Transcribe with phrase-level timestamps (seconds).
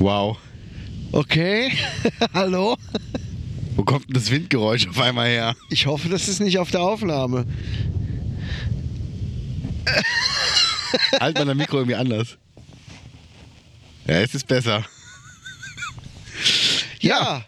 [0.00, 0.38] Wow.
[1.12, 1.72] Okay,
[2.34, 2.78] hallo.
[3.76, 5.54] Wo kommt denn das Windgeräusch auf einmal her?
[5.68, 7.46] Ich hoffe, das ist nicht auf der Aufnahme.
[11.20, 12.38] Halt mal dein Mikro irgendwie anders.
[14.06, 14.86] Ja, es ist besser.
[17.00, 17.44] Ja,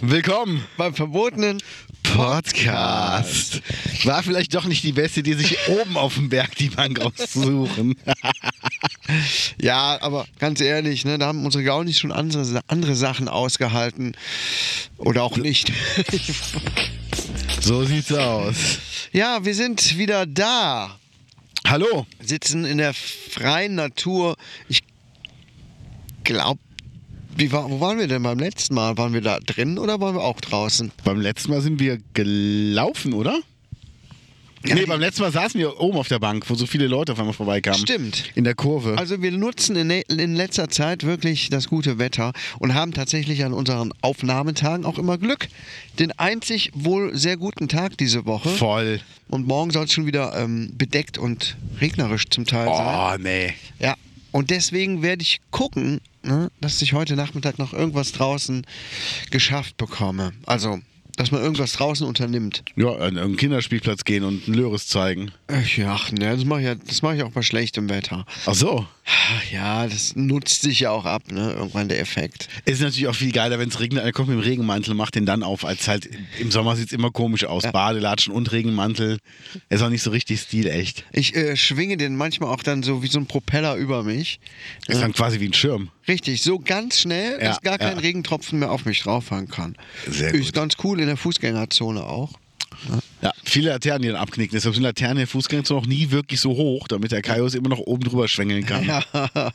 [0.00, 1.62] Willkommen beim verbotenen.
[2.02, 3.60] Podcast.
[4.04, 7.96] War vielleicht doch nicht die beste Idee, sich oben auf dem Berg die Bank auszusuchen.
[9.60, 14.16] Ja, aber ganz ehrlich, ne, da haben unsere Gaunis schon andere, andere Sachen ausgehalten.
[14.98, 15.72] Oder auch nicht.
[17.60, 18.78] So sieht's aus.
[19.12, 20.98] ja, wir sind wieder da.
[21.66, 22.06] Hallo.
[22.20, 24.36] Sitzen in der freien Natur.
[24.68, 24.84] Ich
[26.22, 26.60] glaube,
[27.36, 28.96] wie war, wo waren wir denn beim letzten Mal?
[28.96, 30.92] Waren wir da drin oder waren wir auch draußen?
[31.04, 33.40] Beim letzten Mal sind wir gelaufen, oder?
[34.74, 37.18] Nee, beim letzten Mal saßen wir oben auf der Bank, wo so viele Leute auf
[37.18, 37.80] einmal vorbeikamen.
[37.80, 38.24] Stimmt.
[38.34, 38.96] In der Kurve.
[38.98, 43.52] Also wir nutzen in, in letzter Zeit wirklich das gute Wetter und haben tatsächlich an
[43.52, 45.48] unseren Aufnahmetagen auch immer Glück.
[45.98, 48.48] Den einzig wohl sehr guten Tag diese Woche.
[48.48, 49.00] Voll.
[49.28, 53.14] Und morgen soll es schon wieder ähm, bedeckt und regnerisch zum Teil sein.
[53.14, 53.54] Oh, nee.
[53.78, 53.96] Ja.
[54.32, 58.66] Und deswegen werde ich gucken, ne, dass ich heute Nachmittag noch irgendwas draußen
[59.30, 60.32] geschafft bekomme.
[60.44, 60.80] Also,
[61.16, 62.62] dass man irgendwas draußen unternimmt.
[62.76, 65.32] Ja, an einen Kinderspielplatz gehen und einen Löris zeigen.
[65.48, 68.24] Ach ja, ne, das mache ich, ja, das mach ich auch bei schlechtem Wetter.
[68.46, 68.86] Ach so.
[69.08, 71.52] Ach Ja, das nutzt sich ja auch ab, ne?
[71.52, 72.48] Irgendwann der Effekt.
[72.64, 74.02] Ist natürlich auch viel geiler, wenn es regnet.
[74.04, 76.08] Er kommt mit dem Regenmantel, macht den dann auf, als halt
[76.40, 77.62] im Sommer sieht es immer komisch aus.
[77.62, 77.70] Ja.
[77.70, 79.18] Badelatschen und Regenmantel.
[79.68, 81.04] Ist auch nicht so richtig stilecht.
[81.12, 84.40] Ich äh, schwinge den manchmal auch dann so wie so ein Propeller über mich.
[84.88, 85.90] Ist dann quasi wie ein Schirm.
[86.08, 88.00] Richtig, so ganz schnell, Ja, dass gar kein ja.
[88.02, 89.76] Regentropfen mehr auf mich drauffangen kann.
[90.08, 90.54] Sehr Ist gut.
[90.54, 92.32] ganz cool in der Fußgängerzone auch.
[93.26, 94.54] Ja, viele Laternen, die dann abknicken.
[94.54, 97.80] Deshalb sind Laternen der Fußgängerzone noch nie wirklich so hoch, damit der Kaios immer noch
[97.80, 98.86] oben drüber schwängeln kann.
[98.86, 99.02] Ja,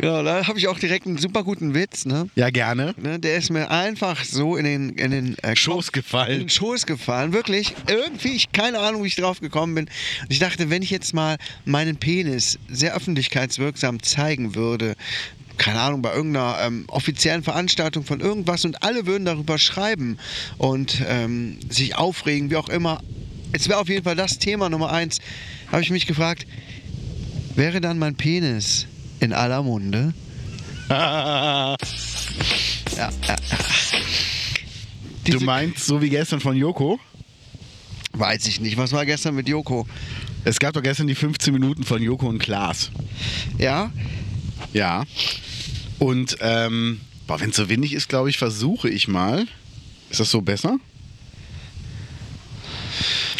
[0.00, 2.06] ja da habe ich auch direkt einen super guten Witz.
[2.06, 2.30] Ne?
[2.34, 2.94] Ja, gerne.
[2.96, 6.38] Ne, der ist mir einfach so in den, in den äh, Schoß in gefallen.
[6.38, 7.34] den Schoß gefallen.
[7.34, 7.74] Wirklich.
[7.88, 9.84] Irgendwie, ich keine Ahnung, wie ich drauf gekommen bin.
[10.22, 14.96] Und ich dachte, wenn ich jetzt mal meinen Penis sehr öffentlichkeitswirksam zeigen würde,
[15.58, 20.18] keine Ahnung, bei irgendeiner ähm, offiziellen Veranstaltung von irgendwas und alle würden darüber schreiben
[20.58, 23.00] und ähm, sich aufregen, wie auch immer.
[23.52, 25.18] Es wäre auf jeden Fall das Thema Nummer eins.
[25.70, 26.46] Habe ich mich gefragt,
[27.54, 28.86] wäre dann mein Penis
[29.20, 30.12] in aller Munde?
[32.96, 33.58] Ja, ja, ja.
[35.24, 37.00] Du meinst, so wie gestern von Joko?
[38.12, 38.76] Weiß ich nicht.
[38.76, 39.86] Was war gestern mit Joko?
[40.44, 42.90] Es gab doch gestern die 15 Minuten von Joko und Klaas.
[43.58, 43.90] Ja?
[44.74, 45.04] Ja.
[45.98, 49.46] Und ähm, wenn es so windig ist, glaube ich, versuche ich mal.
[50.10, 50.78] Ist das so besser?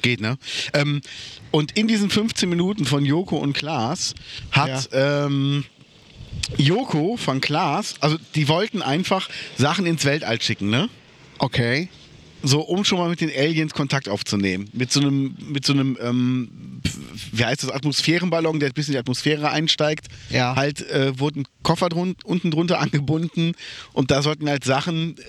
[0.00, 0.38] Geht, ne?
[0.72, 1.02] Ähm,
[1.50, 4.14] und in diesen 15 Minuten von Joko und Klaas
[4.50, 5.64] hat ähm,
[6.56, 10.88] Joko von Klaas, also die wollten einfach Sachen ins Weltall schicken, ne?
[11.38, 11.88] Okay.
[12.42, 14.68] So, um schon mal mit den Aliens Kontakt aufzunehmen.
[14.72, 16.50] Mit so einem, mit so einem, ähm,
[17.32, 20.06] wie heißt das, Atmosphärenballon, der bis in die Atmosphäre einsteigt.
[20.30, 20.56] Ja.
[20.56, 23.54] Halt äh, wurde ein Koffer drun unten drunter angebunden
[23.92, 25.22] und da sollten halt Sachen äh,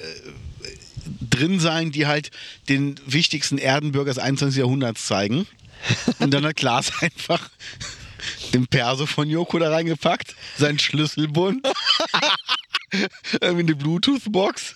[1.30, 2.32] drin sein, die halt
[2.70, 4.60] den wichtigsten Erdenbürger des 21.
[4.60, 5.48] Jahrhunderts zeigen.
[6.20, 7.50] Und dann hat Klaas einfach
[8.54, 11.68] den Perso von Joko da reingepackt, seinen Schlüsselbund,
[13.42, 14.74] irgendwie eine Bluetooth-Box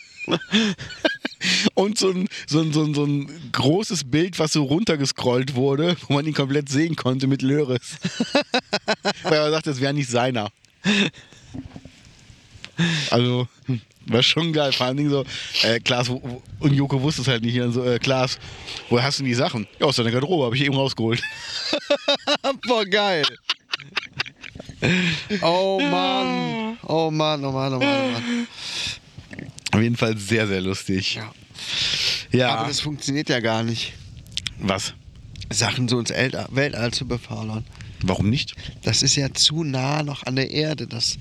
[1.74, 5.96] und so ein, so, ein, so, ein, so ein großes Bild, was so runtergescrollt wurde,
[6.08, 7.98] wo man ihn komplett sehen konnte mit Löris.
[9.24, 10.50] Weil er sagt, das wäre nicht seiner.
[13.10, 13.48] Also,
[14.06, 14.72] war schon geil.
[14.72, 15.26] Vor allen Dingen so,
[15.64, 17.60] äh, Klaas, wo, und Joko wusste es halt nicht.
[17.60, 18.40] Und so, äh, Klaas,
[18.90, 19.68] woher hast du denn die Sachen?
[19.80, 21.22] Ja, aus deiner Garderobe, habe ich eben rausgeholt.
[22.68, 23.26] Boah, geil.
[25.42, 26.78] Oh Mann.
[26.84, 28.48] Oh Mann, oh Mann, oh Mann, oh Mann.
[29.72, 31.16] Auf jeden Fall sehr, sehr lustig.
[31.16, 31.32] Ja.
[32.32, 32.50] Ja.
[32.56, 33.94] Aber das funktioniert ja gar nicht,
[34.60, 34.94] Was?
[35.52, 37.66] Sachen so ins El- Weltall zu befördern.
[38.02, 38.56] Warum nicht?
[38.84, 40.88] Das ist ja zu nah noch an der Erde.
[40.88, 41.18] Das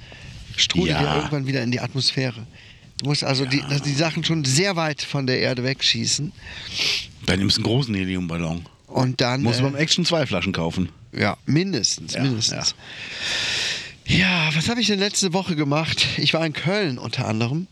[0.57, 1.17] strudelt ja, Ja.
[1.17, 2.47] irgendwann wieder in die Atmosphäre.
[2.99, 6.33] Du musst also die, dass die Sachen schon sehr weit von der Erde wegschießen.
[7.27, 8.67] Dann nimmst du einen großen Heliumballon.
[8.87, 9.43] Und dann.
[9.43, 10.89] Musst du beim äh, Action zwei Flaschen kaufen.
[11.13, 12.75] ja, mindestens, Ja, mindestens.
[14.07, 16.07] Ja, was habe ich denn letzte Woche gemacht?
[16.17, 17.67] Ich war in Köln unter anderem.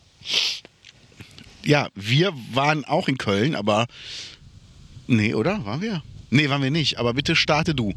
[1.67, 3.87] Ja, wir waren auch in Köln, aber.
[5.07, 5.65] Nee, oder?
[5.65, 6.03] Waren wir?
[6.31, 6.99] Nee, waren wir nicht.
[6.99, 7.93] Aber bitte starte du.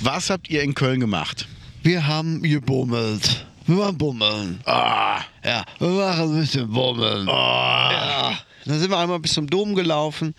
[0.00, 1.46] Was habt ihr in Köln gemacht?
[1.82, 3.46] Wir haben gebummelt.
[3.66, 4.60] Wir waren bummeln.
[4.64, 7.28] Ah, Ja, wir waren ein bisschen bummeln.
[7.28, 8.38] ah, Ja.
[8.64, 10.34] Dann sind wir einmal bis zum Dom gelaufen.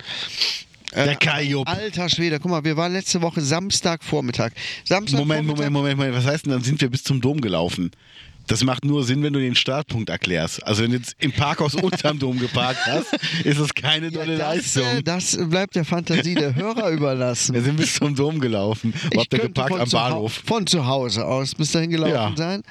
[0.92, 1.68] Äh, der Kajop.
[1.68, 4.52] Alter Schwede, guck mal, wir waren letzte Woche Samstagvormittag.
[4.84, 6.16] Samstag Moment, Moment, Moment, Moment.
[6.16, 7.90] Was heißt denn, dann sind wir bis zum Dom gelaufen?
[8.48, 10.64] Das macht nur Sinn, wenn du den Startpunkt erklärst.
[10.66, 13.12] Also wenn du jetzt im Parkhaus unterm Dom geparkt hast,
[13.44, 15.04] ist das keine tolle das, Leistung.
[15.04, 17.54] das bleibt der Fantasie der Hörer überlassen.
[17.54, 18.92] Wir sind bis zum Dom gelaufen.
[19.12, 19.70] Wo habt ihr geparkt?
[19.72, 20.42] von Am Bahnhof.
[20.44, 22.32] Von zu Hause aus bis dahin gelaufen Ja.
[22.36, 22.62] sein.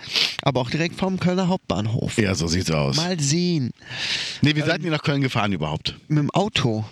[0.42, 2.18] Aber auch direkt vom Kölner Hauptbahnhof.
[2.18, 2.98] Ja, so sieht's aus.
[2.98, 3.72] Mal sehen.
[4.42, 5.96] Nee, wie seid ihr nach Köln gefahren überhaupt?
[6.08, 6.86] Mit dem Auto.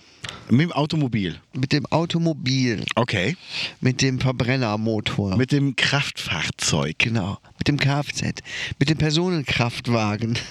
[0.49, 1.39] Mit dem Automobil.
[1.53, 2.83] Mit dem Automobil.
[2.95, 3.35] Okay.
[3.81, 5.35] Mit dem Verbrennermotor.
[5.37, 6.99] Mit dem Kraftfahrzeug.
[6.99, 7.39] genau.
[7.57, 8.41] Mit dem Kfz.
[8.77, 10.37] Mit dem Personenkraftwagen.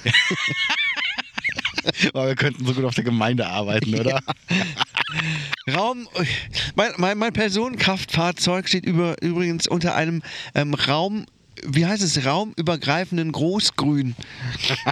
[2.12, 4.20] Aber wir könnten so gut auf der Gemeinde arbeiten, oder?
[5.72, 6.08] Raum.
[6.74, 10.22] Mein, mein, mein Personenkraftfahrzeug steht über, übrigens unter einem
[10.54, 11.26] ähm, Raum.
[11.62, 12.26] Wie heißt es?
[12.26, 14.16] Raumübergreifenden Großgrün.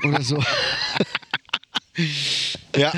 [0.05, 0.43] Oder so.
[2.77, 2.93] Ja.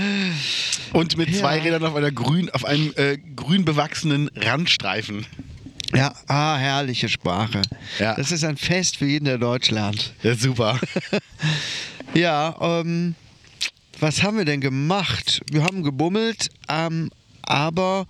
[0.92, 1.40] Und mit Ja.
[1.40, 5.26] zwei Rädern auf einer grün, auf einem äh, grün bewachsenen Randstreifen.
[5.94, 7.62] Ja, ah, herrliche Sprache.
[7.98, 8.14] Ja.
[8.14, 10.14] Das ist ein Fest für jeden, der Deutsch lernt.
[10.22, 10.78] Ist super.
[12.14, 13.16] Ja, ähm,
[13.98, 15.40] was haben wir denn gemacht?
[15.50, 17.10] Wir haben gebummelt, ähm,
[17.42, 18.06] aber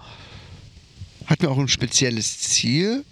[1.25, 3.03] hatten wir auch ein spezielles Ziel.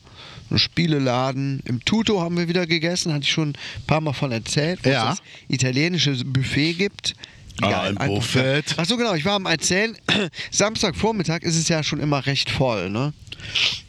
[0.51, 4.33] Ein Spieleladen im Tuto haben wir wieder gegessen, hatte ich schon ein paar Mal von
[4.33, 5.13] erzählt, wo Ja.
[5.13, 7.15] es das italienische Buffet gibt.
[7.61, 8.43] Ah, Geil, ein einfach Buffet.
[8.43, 8.65] geil.
[8.77, 9.97] Ach so, genau, ich war am Erzählen.
[10.51, 13.13] Samstagvormittag ist es ja schon immer recht voll, ne?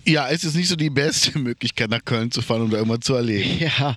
[0.04, 3.00] Ja, es ist nicht so die beste Möglichkeit, nach Köln zu fahren, um da immer
[3.00, 3.50] zu erleben.
[3.60, 3.96] Ja,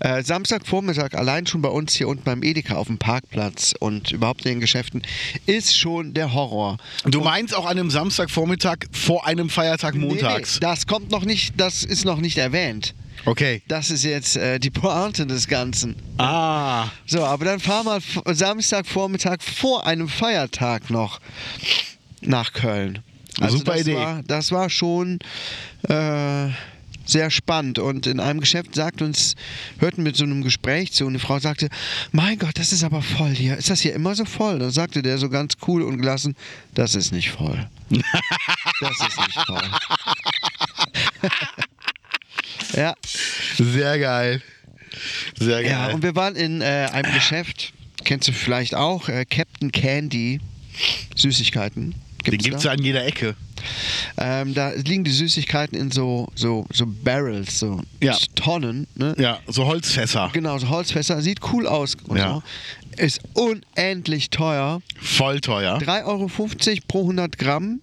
[0.00, 4.44] äh, Samstagvormittag allein schon bei uns hier unten beim Edeka auf dem Parkplatz und überhaupt
[4.44, 5.02] in den Geschäften
[5.46, 6.76] ist schon der Horror.
[7.04, 10.60] Du meinst auch an einem Samstagvormittag vor einem Feiertag montags?
[10.60, 12.94] Nee, nee, das kommt noch nicht, das ist noch nicht erwähnt.
[13.24, 13.62] Okay.
[13.68, 15.96] Das ist jetzt äh, die Pointe des Ganzen.
[16.18, 16.88] Ah.
[17.06, 21.20] So, aber dann fahr mal Samstagvormittag vor einem Feiertag noch
[22.20, 23.00] nach Köln.
[23.40, 23.94] Also Super das Idee.
[23.94, 25.18] War, das war schon
[25.88, 26.48] äh,
[27.08, 27.78] sehr spannend.
[27.78, 29.34] Und in einem Geschäft sagt uns,
[29.78, 31.68] hörten wir so einem Gespräch zu und eine Frau sagte,
[32.12, 33.56] mein Gott, das ist aber voll hier.
[33.56, 34.58] Ist das hier immer so voll?
[34.58, 36.36] Dann sagte der so ganz cool und gelassen,
[36.74, 37.68] das ist nicht voll.
[37.90, 39.70] Das ist nicht voll.
[42.74, 42.94] ja.
[43.56, 44.42] Sehr geil.
[45.38, 45.70] Sehr geil.
[45.70, 47.72] Ja, und wir waren in äh, einem Geschäft,
[48.04, 50.40] kennst du vielleicht auch, äh, Captain Candy,
[51.14, 51.94] Süßigkeiten.
[52.26, 53.34] Den Gibt's gibt es an jeder Ecke.
[54.16, 58.16] Ähm, da liegen die Süßigkeiten in so, so, so Barrels, so Ja.
[58.34, 58.86] Tonnen.
[58.94, 59.14] Ne?
[59.18, 60.30] Ja, so Holzfässer.
[60.32, 61.20] Genau, so Holzfässer.
[61.22, 61.96] Sieht cool aus.
[62.14, 62.34] Ja.
[62.34, 62.42] so.
[63.02, 64.82] Ist unendlich teuer.
[65.00, 65.78] Voll teuer.
[65.78, 67.80] 3,50 Euro pro 100 Gramm.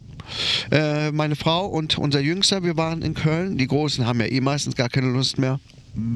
[0.72, 3.58] Äh, meine Frau und unser Jüngster, wir waren in Köln.
[3.58, 5.60] Die Großen haben ja eh meistens gar keine Lust mehr.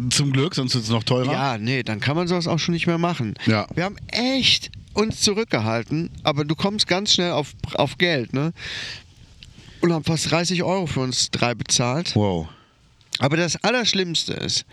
[0.10, 1.32] Zum Glück, sonst wird es noch teurer.
[1.32, 3.36] Ja, nee, dann kann man sowas auch schon nicht mehr machen.
[3.46, 3.66] Ja.
[3.74, 8.52] Wir haben echt uns zurückgehalten, aber du kommst ganz schnell auf, auf Geld, ne?
[9.80, 12.14] Und haben fast 30 Euro für uns drei bezahlt.
[12.16, 12.50] Wow.
[13.20, 14.66] Aber das Allerschlimmste ist,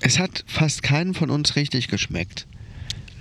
[0.00, 2.46] es hat fast keinen von uns richtig geschmeckt.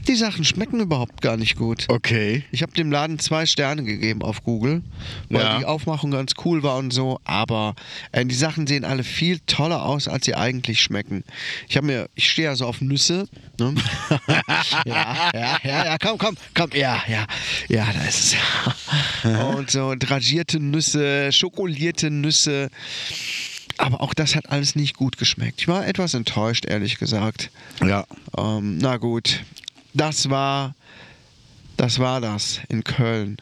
[0.07, 1.85] Die Sachen schmecken überhaupt gar nicht gut.
[1.87, 2.43] Okay.
[2.51, 4.81] Ich habe dem Laden zwei Sterne gegeben auf Google,
[5.29, 5.59] weil Ja.
[5.59, 7.19] die Aufmachung ganz cool war und so.
[7.25, 7.75] Aber
[8.11, 11.23] äh, die Sachen sehen alle viel toller aus, als sie eigentlich schmecken.
[11.67, 13.27] Ich habe mir, ich stehe ja so auf Nüsse.
[13.59, 13.75] Ne?
[14.85, 17.25] ja, ja, ja, ja, komm, komm, komm, ja, ja,
[17.67, 18.35] ja, da ist
[19.23, 19.25] es.
[19.55, 22.69] und so dragierte Nüsse, schokolierte Nüsse.
[23.77, 25.61] Aber auch das hat alles nicht gut geschmeckt.
[25.61, 27.49] Ich war etwas enttäuscht, ehrlich gesagt.
[27.81, 28.05] Ja.
[28.37, 29.41] Ähm, na gut,
[29.99, 30.75] das war,
[31.77, 33.37] das war das in Köln.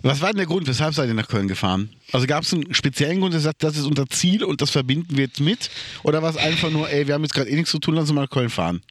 [0.00, 1.90] Was war denn der Grund, weshalb seid ihr nach Köln gefahren?
[2.12, 5.16] Also gab es einen speziellen Grund, der sagt, das ist unser Ziel und das verbinden
[5.16, 5.70] wir jetzt mit?
[6.02, 8.02] Oder war es einfach nur, ey, wir haben jetzt gerade eh nichts zu tun, lass
[8.02, 8.82] uns mal nach Köln fahren?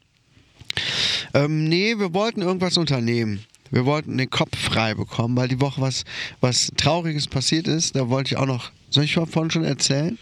[1.34, 3.44] Ähm, nee, wir wollten irgendwas unternehmen.
[3.70, 6.04] Wir wollten den Kopf frei bekommen, weil die Woche was,
[6.40, 7.96] was Trauriges passiert ist.
[7.96, 8.70] Da wollte ich auch noch.
[8.90, 10.18] Soll ich vorhin schon erzählen?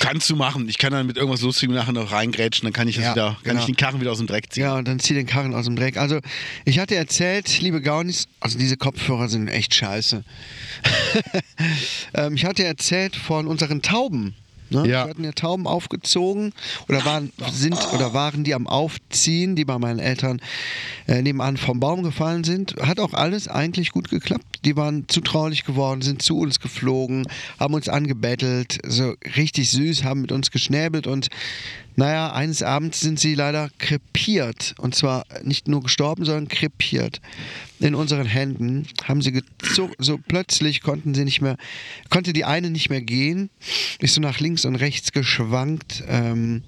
[0.00, 0.68] Kannst du machen.
[0.68, 3.26] Ich kann dann mit irgendwas Lustigem nachher noch reingrätschen, dann kann ich, das Ja, wieder,
[3.42, 3.60] kann genau.
[3.60, 4.62] ich den Karren wieder aus dem Dreck ziehen.
[4.64, 5.96] Ja, und dann zieh den Karren aus dem Dreck.
[5.96, 6.20] Also,
[6.64, 10.24] ich hatte erzählt, liebe Gaunis, also diese Kopfhörer sind echt scheiße.
[12.14, 14.34] ähm, ich hatte erzählt von unseren Tauben.
[14.70, 14.78] Ne?
[14.78, 15.04] Ja.
[15.04, 16.52] Wir hatten ja Tauben aufgezogen
[16.88, 20.40] oder waren, sind oder waren die am Aufziehen, die bei meinen Eltern
[21.06, 22.76] äh, nebenan vom Baum gefallen sind.
[22.80, 24.60] Hat auch alles eigentlich gut geklappt.
[24.64, 27.26] Die waren zutraulich geworden, sind zu uns geflogen,
[27.58, 31.28] haben uns angebettelt, so richtig süß, haben mit uns geschnäbelt und
[31.96, 34.74] naja, eines Abends sind sie leider krepiert.
[34.78, 37.20] Und zwar nicht nur gestorben, sondern krepiert.
[37.78, 41.56] In unseren Händen haben sie gezuckt, so plötzlich konnten sie nicht mehr,
[42.10, 43.48] konnte die eine nicht mehr gehen,
[44.00, 46.62] ist so nach links und rechts geschwankt, ähm,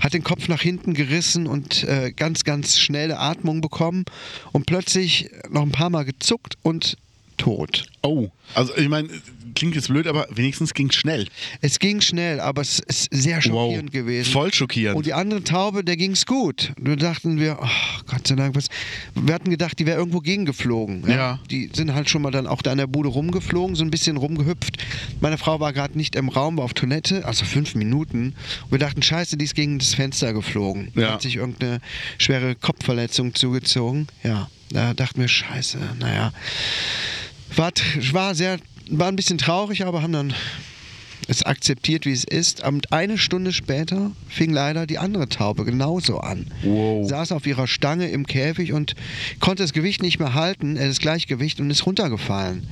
[0.00, 4.04] hat den Kopf nach hinten gerissen und äh, ganz, ganz schnelle Atmung bekommen
[4.52, 6.96] und plötzlich noch ein paar Mal gezuckt und
[7.36, 7.84] tot.
[8.02, 9.08] Oh, also ich meine,
[9.56, 11.26] klingt jetzt blöd, aber wenigstens ging es schnell.
[11.60, 14.30] Es ging schnell, aber es ist sehr schockierend gewesen.
[14.30, 14.96] Voll schockierend.
[14.96, 16.72] Und die andere Taube, der ging's gut.
[16.78, 18.68] Da dachten wir, oh, Gott sei Dank, was.
[19.14, 21.08] Wir hatten gedacht, die wäre irgendwo gegengeflogen.
[21.10, 21.40] Ja.
[21.50, 24.16] Die sind halt schon mal dann auch da in der Bude rumgeflogen, so ein bisschen
[24.16, 24.76] rumgehüpft.
[25.20, 28.34] Meine Frau war gerade nicht im Raum, war auf Toilette, also fünf Minuten.
[28.64, 30.92] Und wir dachten, scheiße, die ist gegen das Fenster geflogen.
[30.94, 31.12] Ja.
[31.12, 31.80] Hat sich irgendeine
[32.18, 34.06] schwere Kopfverletzung zugezogen.
[34.22, 36.32] Ja, da dachten wir, scheiße, naja.
[37.54, 37.72] War,
[38.12, 38.58] war sehr,
[38.90, 40.34] war ein bisschen traurig, aber haben dann
[41.28, 42.64] es akzeptiert, wie es ist.
[42.64, 46.46] Und eine Stunde später fing leider die andere Taube genauso an.
[46.62, 47.08] Wow.
[47.08, 48.94] Saß auf ihrer Stange im Käfig und
[49.40, 52.68] konnte das Gewicht nicht mehr halten, äh, das Gleichgewicht, und ist runtergefallen.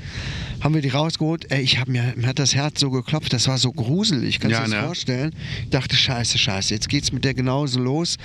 [0.60, 1.50] Haben wir die rausgeholt?
[1.50, 4.56] Ey, ich hab mir, mir hat das Herz so geklopft, das war so gruselig, kannst
[4.56, 4.86] du Ja, dir das ne?
[4.86, 5.34] vorstellen?
[5.64, 8.16] Ich dachte, scheiße, scheiße, jetzt geht's mit der genauso los.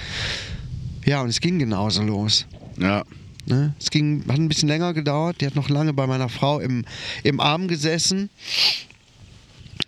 [1.05, 2.45] Ja, und es ging genauso los.
[2.79, 3.03] Ja.
[3.49, 3.73] Ne?
[3.79, 5.41] Es ging, hat ein bisschen länger gedauert.
[5.41, 6.85] Die hat noch lange bei meiner Frau im,
[7.23, 8.29] im Arm gesessen.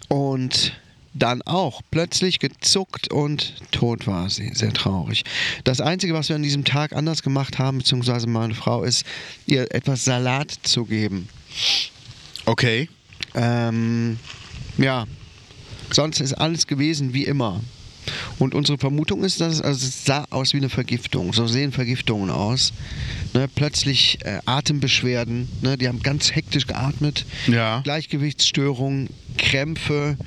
[0.07, 0.73] Und
[1.13, 4.51] dann auch plötzlich gezuckt und tot war sie.
[4.53, 5.23] Sehr traurig.
[5.63, 9.05] Das Einzige, was wir an diesem Tag anders gemacht haben, beziehungsweise meine Frau, ist,
[9.45, 11.27] ihr etwas Salat zu geben.
[12.45, 12.89] Okay.
[13.35, 14.17] Ähm,
[14.77, 15.05] ja,
[15.91, 17.61] sonst ist alles gewesen wie immer.
[18.39, 21.33] Und unsere Vermutung ist, dass es, also es sah aus wie eine Vergiftung.
[21.33, 22.73] So sehen Vergiftungen aus.
[23.33, 25.47] Ne, plötzlich äh, Atembeschwerden.
[25.61, 27.25] Ne, die haben ganz hektisch geatmet.
[27.47, 27.81] Ja.
[27.81, 30.17] Gleichgewichtsstörungen, Krämpfe.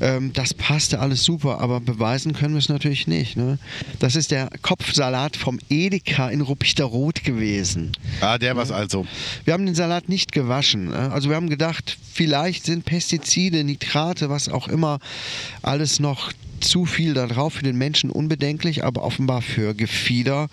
[0.00, 3.36] Ähm, das passte alles super, aber beweisen können wir es natürlich nicht.
[3.36, 3.58] Ne?
[3.98, 7.92] Das ist der Kopfsalat vom Edeka in Ruppichterrot gewesen.
[8.20, 9.06] Ah, der war's also.
[9.44, 10.86] Wir haben den Salat nicht gewaschen.
[10.88, 11.10] ne?
[11.12, 14.98] Also wir haben gedacht, vielleicht sind Pestizide, Nitrate, was auch immer,
[15.62, 20.48] alles noch zu viel da drauf für den Menschen unbedenklich, aber offenbar für Gefieder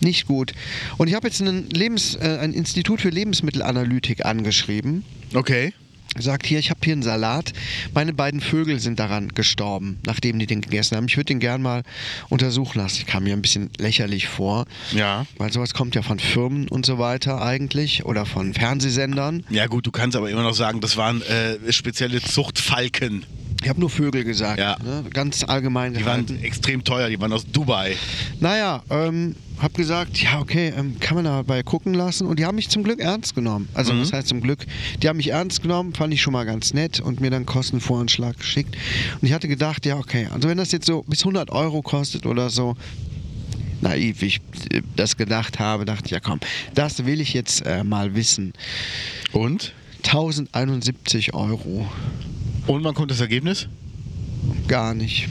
[0.00, 0.52] nicht gut.
[0.98, 5.04] Und ich habe jetzt einen Lebens, äh, ein Institut für Lebensmittelanalytik angeschrieben.
[5.34, 5.72] Okay.
[6.18, 7.52] Sagt hier, ich habe hier einen Salat.
[7.94, 11.06] Meine beiden Vögel sind daran gestorben, nachdem die den gegessen haben.
[11.06, 11.84] Ich würde den gern mal
[12.28, 12.96] untersuchen lassen.
[12.98, 14.66] Ich kam mir ein bisschen lächerlich vor.
[14.90, 15.24] Ja.
[15.38, 19.44] Weil sowas kommt ja von Firmen und so weiter eigentlich oder von Fernsehsendern.
[19.50, 23.24] Ja gut, du kannst aber immer noch sagen, das waren äh, spezielle Zuchtfalken.
[23.62, 24.76] Ich habe nur Vögel gesagt, Ja.
[24.82, 25.04] ne?
[25.12, 26.44] ganz allgemein Die waren gehalten.
[26.44, 27.94] extrem teuer, die waren aus Dubai.
[28.40, 32.54] Naja, ähm, habe gesagt, ja okay, ähm, kann man dabei gucken lassen und die haben
[32.54, 33.68] mich zum Glück ernst genommen.
[33.74, 34.00] Also Mhm.
[34.00, 34.64] was heißt zum Glück?
[35.02, 38.38] Die haben mich ernst genommen, fand ich schon mal ganz nett und mir dann Kostenvoranschlag
[38.38, 38.74] geschickt.
[39.20, 42.24] Und ich hatte gedacht, ja okay, also wenn das jetzt so bis 100 Euro kostet
[42.24, 42.76] oder so,
[43.82, 44.40] naiv, wie ich
[44.72, 46.40] äh, das gedacht habe, dachte ich, ja komm,
[46.74, 48.54] das will ich jetzt äh, mal wissen.
[49.32, 49.74] Und?
[50.02, 51.86] 1071 Euro,
[52.70, 53.66] Und wann kommt das Ergebnis?
[54.68, 55.26] gar nicht.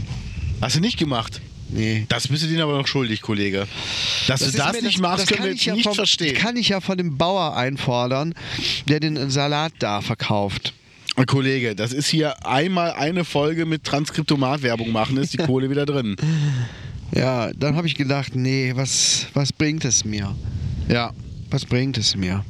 [0.60, 1.39] Hast du nicht gemacht?
[1.69, 2.05] Nee.
[2.10, 3.67] Das bist du denen aber noch schuldig, Kollege.
[4.27, 5.84] Dass Das du das nicht das- machst, das können kann wir ich jetzt ja nicht
[5.86, 6.36] vom, verstehen.
[6.36, 8.34] Kann ich ja von dem Bauer einfordern,
[8.89, 10.74] der den Salat da verkauft.
[11.27, 16.15] Kollege, das ist hier einmal eine Folge mit Transkriptomat-Werbung machen, ist die Kohle wieder drin.
[17.15, 20.36] Ja, dann habe ich gedacht, nee, was, was bringt es mir?
[20.88, 21.12] Ja.
[21.50, 22.46] Was bringt es mir?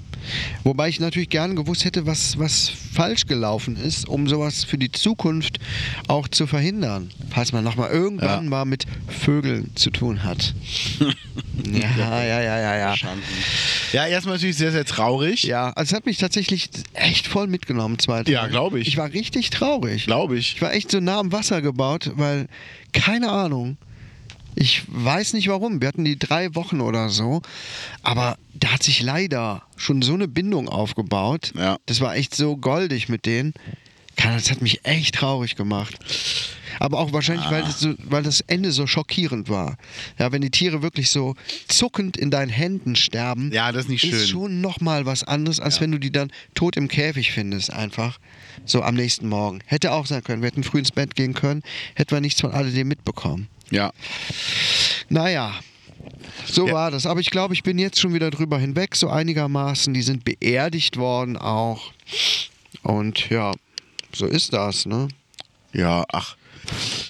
[0.64, 4.92] Wobei ich natürlich gerne gewusst hätte, was, was falsch gelaufen ist, um sowas für die
[4.92, 5.60] Zukunft
[6.08, 7.12] auch zu verhindern.
[7.30, 8.50] Falls man nochmal irgendwann Ja.
[8.50, 10.54] mal mit Vögeln zu tun hat.
[11.00, 12.96] ja, ja, ja, ja, ja.
[13.94, 15.44] Ja, erstmal natürlich sehr, sehr traurig.
[15.44, 18.32] Ja, also es hat mich tatsächlich echt voll mitgenommen, zwei Tage.
[18.32, 18.88] Ja, glaube ich.
[18.88, 20.06] Ich war richtig traurig.
[20.06, 20.56] Glaube ich.
[20.56, 22.48] Ich war echt so nah am Wasser gebaut, weil,
[22.94, 23.78] keine Ahnung,
[24.60, 25.80] ich weiß nicht warum.
[25.82, 27.42] Wir hatten die drei Wochen oder so,
[28.04, 31.54] aber da hat sich leider schon so eine Bindung aufgebaut.
[31.56, 31.78] Ja.
[31.86, 33.54] Das war echt so goldig mit denen.
[34.18, 35.98] Das hat mich echt traurig gemacht.
[36.82, 39.78] Aber auch wahrscheinlich, weil, das so, weil das Ende so schockierend war.
[40.18, 41.36] Ja, wenn die Tiere wirklich so
[41.70, 44.12] zuckend in deinen Händen sterben, Ja, das ist nicht schön.
[44.12, 48.20] ist schon nochmal was anderes, als wenn du die dann tot im Käfig findest, einfach.
[48.66, 49.60] So am nächsten Morgen.
[49.66, 50.42] Hätte auch sein können.
[50.42, 51.64] Wir hätten früh ins Bett gehen können,
[51.96, 53.48] hätten wir nichts von alledem mitbekommen.
[53.72, 53.92] Ja.
[55.10, 55.54] Naja,
[56.46, 56.74] so Ja.
[56.74, 57.06] war das.
[57.06, 59.94] Aber ich glaube, ich bin jetzt schon wieder drüber hinweg, so einigermaßen.
[59.94, 61.92] Die sind beerdigt worden auch.
[62.84, 63.52] Und ja,
[64.14, 65.08] so ist das, ne?
[65.74, 66.36] Ja, ach.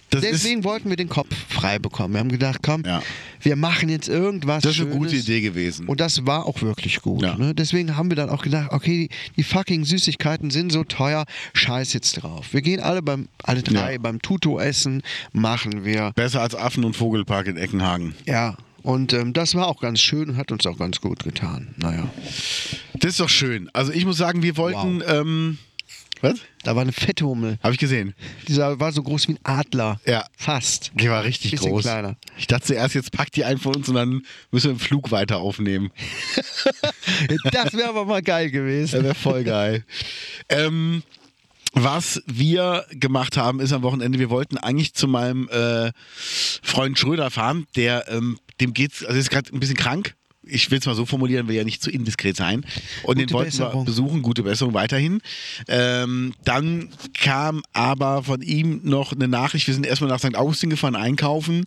[0.10, 2.14] Das Deswegen wollten wir den Kopf frei bekommen.
[2.14, 3.02] Wir haben gedacht, komm, Ja.
[3.42, 4.64] wir machen jetzt irgendwas.
[4.64, 5.10] das ist eine Schönes.
[5.12, 5.88] gute Idee gewesen.
[5.88, 7.22] Und das war auch wirklich gut.
[7.22, 7.36] Ja.
[7.38, 7.54] Ne?
[7.54, 11.94] Deswegen haben wir dann auch gedacht, okay, die, die fucking Süßigkeiten sind so teuer, scheiß
[11.94, 12.48] jetzt drauf.
[12.54, 13.98] Wir gehen alle beim, alle drei Ja.
[14.00, 16.12] beim Tuto essen, machen wir.
[16.16, 18.16] Besser als Affen- und Vogelpark in Eckenhagen.
[18.26, 18.58] Ja.
[18.82, 21.76] Und ähm, das war auch ganz schön und hat uns auch ganz gut getan.
[21.78, 22.10] Naja.
[22.96, 23.70] Das ist doch schön.
[23.74, 25.04] Also ich muss sagen, wir wollten.
[25.06, 25.58] Ähm,
[26.22, 26.40] was?
[26.64, 27.58] Da war eine fette Hummel.
[27.64, 28.14] Habe ich gesehen.
[28.48, 30.00] Dieser war so groß wie ein Adler.
[30.06, 30.26] Ja.
[30.36, 30.92] Fast.
[30.96, 31.84] Die war richtig Bisschen groß.
[31.84, 32.18] kleiner.
[32.38, 34.22] Ich dachte zuerst, jetzt packt die einen von uns und dann
[34.52, 35.92] müssen wir im Flug weiter aufnehmen.
[37.52, 38.96] Das wäre aber mal geil gewesen.
[38.98, 39.84] Das wäre voll geil.
[40.50, 41.04] ähm,
[41.74, 45.92] was wir gemacht haben, ist am Wochenende, wir wollten eigentlich zu meinem äh,
[46.64, 50.16] Freund Schröder fahren, der, ähm, dem geht's, also ist gerade ein bisschen krank.
[50.50, 52.66] Ich will es mal so formulieren, will ja nicht zu indiskret sein.
[53.04, 53.86] Und den Gute wollten wir Besserung.
[53.86, 55.22] besuchen, gute Besserung weiterhin.
[55.68, 60.36] Ähm, dann kam aber von ihm noch eine Nachricht, wir sind erstmal nach St.
[60.36, 61.66] Augustin gefahren, einkaufen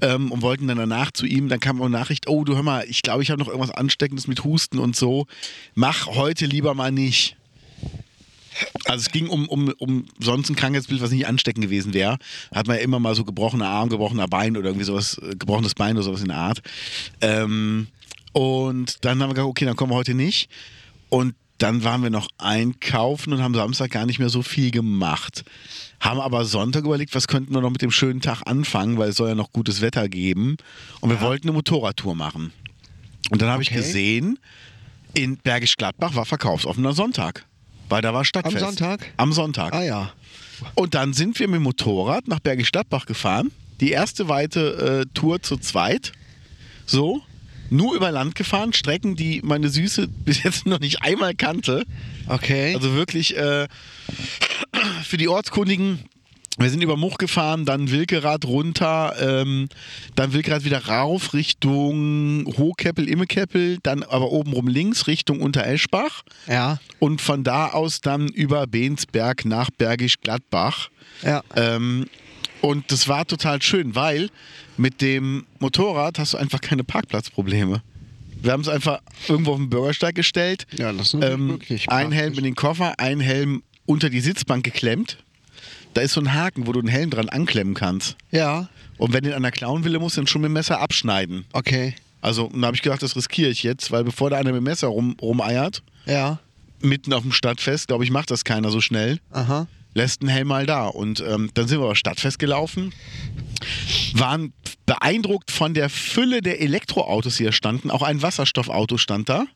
[0.00, 1.48] ähm, und wollten dann danach zu ihm.
[1.48, 3.70] Dann kam auch eine Nachricht, oh du hör mal, ich glaube, ich habe noch irgendwas
[3.70, 5.26] Ansteckendes mit Husten und so.
[5.74, 7.36] Mach heute lieber mal nicht.
[8.84, 12.18] Also es ging um, um, um sonst ein Krankheitsbild, was nicht ansteckend gewesen wäre.
[12.54, 15.74] Hat man ja immer mal so gebrochener Arm, gebrochener Bein oder irgendwie sowas, äh, gebrochenes
[15.74, 16.62] Bein oder sowas in der Art.
[17.20, 17.88] Ähm,
[18.34, 20.50] und dann haben wir gesagt, okay, dann kommen wir heute nicht.
[21.08, 25.44] Und dann waren wir noch einkaufen und haben Samstag gar nicht mehr so viel gemacht.
[26.00, 29.16] Haben aber Sonntag überlegt, was könnten wir noch mit dem schönen Tag anfangen, weil es
[29.16, 30.56] soll ja noch gutes Wetter geben.
[31.00, 32.52] Und wir wollten eine Motorradtour machen.
[33.30, 33.78] Und dann habe ich Okay.
[33.78, 34.38] gesehen,
[35.14, 37.46] in Bergisch Gladbach war verkaufsoffener Sonntag.
[37.88, 38.56] Weil da war Stadtfest.
[38.56, 39.12] Am Sonntag?
[39.16, 39.72] Am Sonntag.
[39.72, 40.12] Ah ja.
[40.74, 43.52] Und dann sind wir mit dem Motorrad nach Bergisch Gladbach gefahren.
[43.80, 46.12] Die erste weite äh, Tour zu zweit.
[46.84, 47.22] So.
[47.70, 48.72] Nur über Land gefahren.
[48.72, 51.84] Strecken, die meine Süße bis jetzt noch nicht einmal kannte.
[52.28, 52.74] Okay.
[52.74, 53.66] Also wirklich äh,
[55.04, 56.00] für die Ortskundigen.
[56.56, 59.68] Wir sind über Much gefahren, dann Wilkerad runter, ähm,
[60.14, 66.78] dann Wilkerad wieder rauf Richtung Hohkeppel, Immekeppel, dann aber obenrum links Richtung Untereschbach ja.
[67.00, 70.90] und von da aus dann über Bensberg nach Bergisch Gladbach.
[71.24, 71.42] Ja.
[71.56, 72.06] Ähm,
[72.64, 74.30] und das war total schön, weil
[74.76, 77.82] mit dem Motorrad hast du einfach keine Parkplatzprobleme.
[78.42, 80.66] Wir haben es einfach irgendwo auf den Bürgersteig gestellt.
[80.76, 82.12] Ja, das ist ähm, wirklich Ein.
[82.12, 85.18] Helm in den Koffer, ein Helm unter die Sitzbank geklemmt.
[85.94, 88.16] Da ist so ein Haken, wo du den Helm dran anklemmen kannst.
[88.30, 88.68] Ja.
[88.98, 91.44] Und wenn den einer klauen will, musst du den schon mit dem Messer abschneiden.
[91.52, 91.94] Okay.
[92.20, 94.64] Also, da habe ich gedacht, das riskiere ich jetzt, weil bevor da einer mit dem
[94.64, 96.38] Messer rum, rumeiert, Ja.
[96.80, 99.20] mitten auf dem Stadtfest, glaube ich, macht das keiner so schnell.
[99.30, 99.66] Aha.
[99.94, 100.86] Lässt einen Helm mal da.
[100.86, 102.92] Und ähm, dann sind wir aber Stadtfest gelaufen,
[104.14, 104.52] waren
[104.86, 107.90] beeindruckt von der Fülle der Elektroautos, die hier standen.
[107.90, 109.46] Auch ein Wasserstoffauto stand da.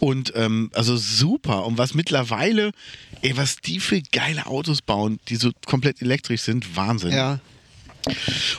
[0.00, 1.64] Und ähm, also super.
[1.66, 2.72] Und was mittlerweile,
[3.22, 7.12] ey, was die für geile Autos bauen, die so komplett elektrisch sind, Wahnsinn.
[7.12, 7.38] Ja.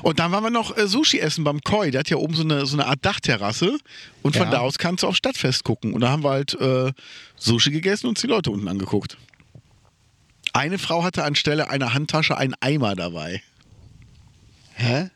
[0.02, 1.92] Und dann waren wir noch äh, Sushi essen beim Koi.
[1.92, 3.78] Der hat ja oben so eine, so eine Art Dachterrasse.
[4.24, 4.52] Und von Ja.
[4.52, 5.94] da aus kannst du auf Stadtfest gucken.
[5.94, 6.92] Und da haben wir halt äh,
[7.36, 9.18] Sushi gegessen und uns die Leute unten angeguckt.
[10.56, 13.44] Eine Frau hatte anstelle einer Handtasche einen Eimer dabei.
[14.76, 15.10] Hä?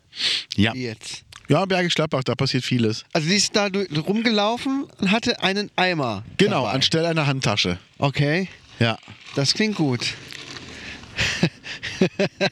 [0.57, 0.73] Ja.
[0.73, 1.23] Jetzt?
[1.47, 3.05] Ja, Bergisch Gladbach, da passiert vieles.
[3.13, 3.69] Also die ist da
[4.05, 6.23] rumgelaufen und hatte einen Eimer.
[6.35, 6.73] Genau, dabei.
[6.73, 7.79] anstelle einer Handtasche.
[7.99, 8.49] Okay.
[8.79, 8.97] Ja,
[9.35, 10.13] Das klingt gut.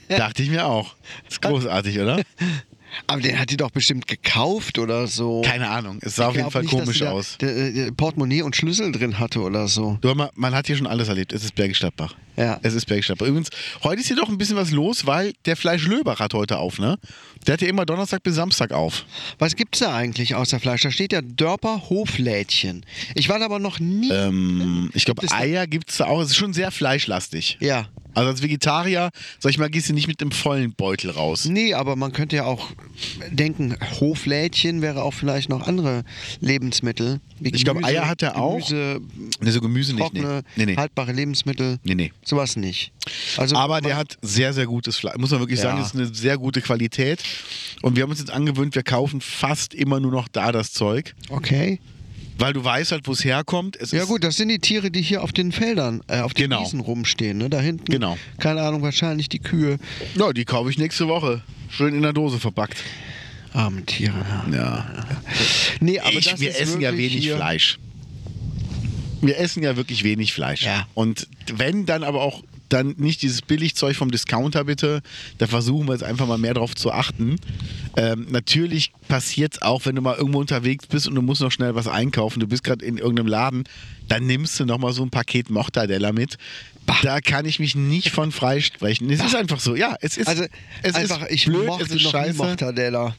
[0.07, 0.95] dachte ich mir auch.
[1.29, 2.21] Ist großartig, oder?
[3.05, 5.41] Aber den hat die doch bestimmt gekauft oder so.
[5.45, 5.99] Keine Ahnung.
[6.01, 7.37] Es sah auf Ich jeden glaub Fall nicht, komisch aus.
[7.39, 9.97] der, äh, Portemonnaie und Schlüssel drin hatte oder so.
[10.01, 11.33] Du, mal, man hat hier schon alles erlebt.
[11.33, 12.15] Es ist Bergisch Gladbach.
[12.35, 12.59] Ja.
[12.63, 13.27] Es ist Bergisch Gladbach.
[13.27, 13.49] Übrigens,
[13.83, 16.97] heute ist hier doch ein bisschen was los, weil der Fleisch-Löbach hat heute auf, ne?
[17.45, 19.05] Der hat ja immer Donnerstag bis Samstag auf.
[19.39, 20.81] Was gibt's da eigentlich außer Fleisch?
[20.81, 22.85] Da steht ja Dörper Hoflädchen.
[23.15, 24.11] Ich war da aber noch nie.
[24.11, 26.21] Ähm, ich glaube, Eier gibt es da auch.
[26.21, 27.57] Es ist schon sehr fleischlastig.
[27.59, 27.87] ja.
[28.17, 31.45] Also als Vegetarier, sag ich mal, gehst du nicht mit dem vollen Beutel raus.
[31.45, 32.71] Nee, aber man könnte ja auch
[33.29, 36.03] denken, Hoflädchen wäre auch vielleicht noch andere
[36.39, 37.19] Lebensmittel.
[37.39, 38.55] Wie Ich glaub, Gemüse, Eier hat er auch.
[38.67, 39.01] Gemüse,
[39.39, 40.13] Ne, so Gemüse nicht.
[40.13, 40.21] Nee.
[40.21, 40.75] trockene, Nee, nee.
[40.75, 41.77] haltbare Lebensmittel.
[41.83, 42.11] nee, nee.
[42.25, 42.91] Sowas nicht.
[43.37, 45.17] Also Aber der hat sehr, sehr gutes Fleisch.
[45.17, 45.85] Muss man wirklich sagen, Ja.
[45.85, 47.21] ist eine sehr gute Qualität.
[47.83, 51.13] Und wir haben uns jetzt angewöhnt, wir kaufen fast immer nur noch da das Zeug.
[51.29, 51.79] Okay.
[52.37, 53.75] Weil du weißt halt, wo es herkommt.
[53.77, 56.49] Es Ja gut, das sind die Tiere, die hier auf den Feldern, äh, auf den
[56.49, 56.61] Genau.
[56.63, 57.37] Wiesen rumstehen.
[57.37, 57.49] Ne?
[57.49, 58.17] Da hinten, Genau.
[58.39, 59.77] keine Ahnung, wahrscheinlich die Kühe.
[60.15, 61.41] Ja, die kaufe ich nächste Woche.
[61.69, 62.77] Schön in der Dose verpackt.
[63.53, 64.13] Arme Tiere.
[64.51, 64.55] Ja.
[64.55, 65.05] Ja.
[65.79, 67.79] Nee, aber ich, wir essen ja wenig hier, Fleisch.
[69.21, 70.61] Wir essen ja wirklich wenig Fleisch.
[70.63, 70.87] Ja.
[70.93, 75.01] Und wenn dann aber auch dann nicht dieses Billigzeug vom Discounter bitte,
[75.37, 77.37] da versuchen wir jetzt einfach mal mehr drauf zu achten.
[77.95, 81.51] Ähm, natürlich passiert es auch, wenn du mal irgendwo unterwegs bist und du musst noch
[81.51, 83.63] schnell was einkaufen, du bist gerade in irgendeinem Laden,
[84.07, 86.37] dann nimmst du noch mal so ein Paket Mortadella mit.
[87.03, 89.09] Da kann ich mich nicht von freisprechen.
[89.09, 90.45] Es ist einfach so, ja, es ist Also
[90.83, 92.37] es einfach, ist ich blöd, mochte es ist noch scheiße.
[92.37, 93.15] Mortadella.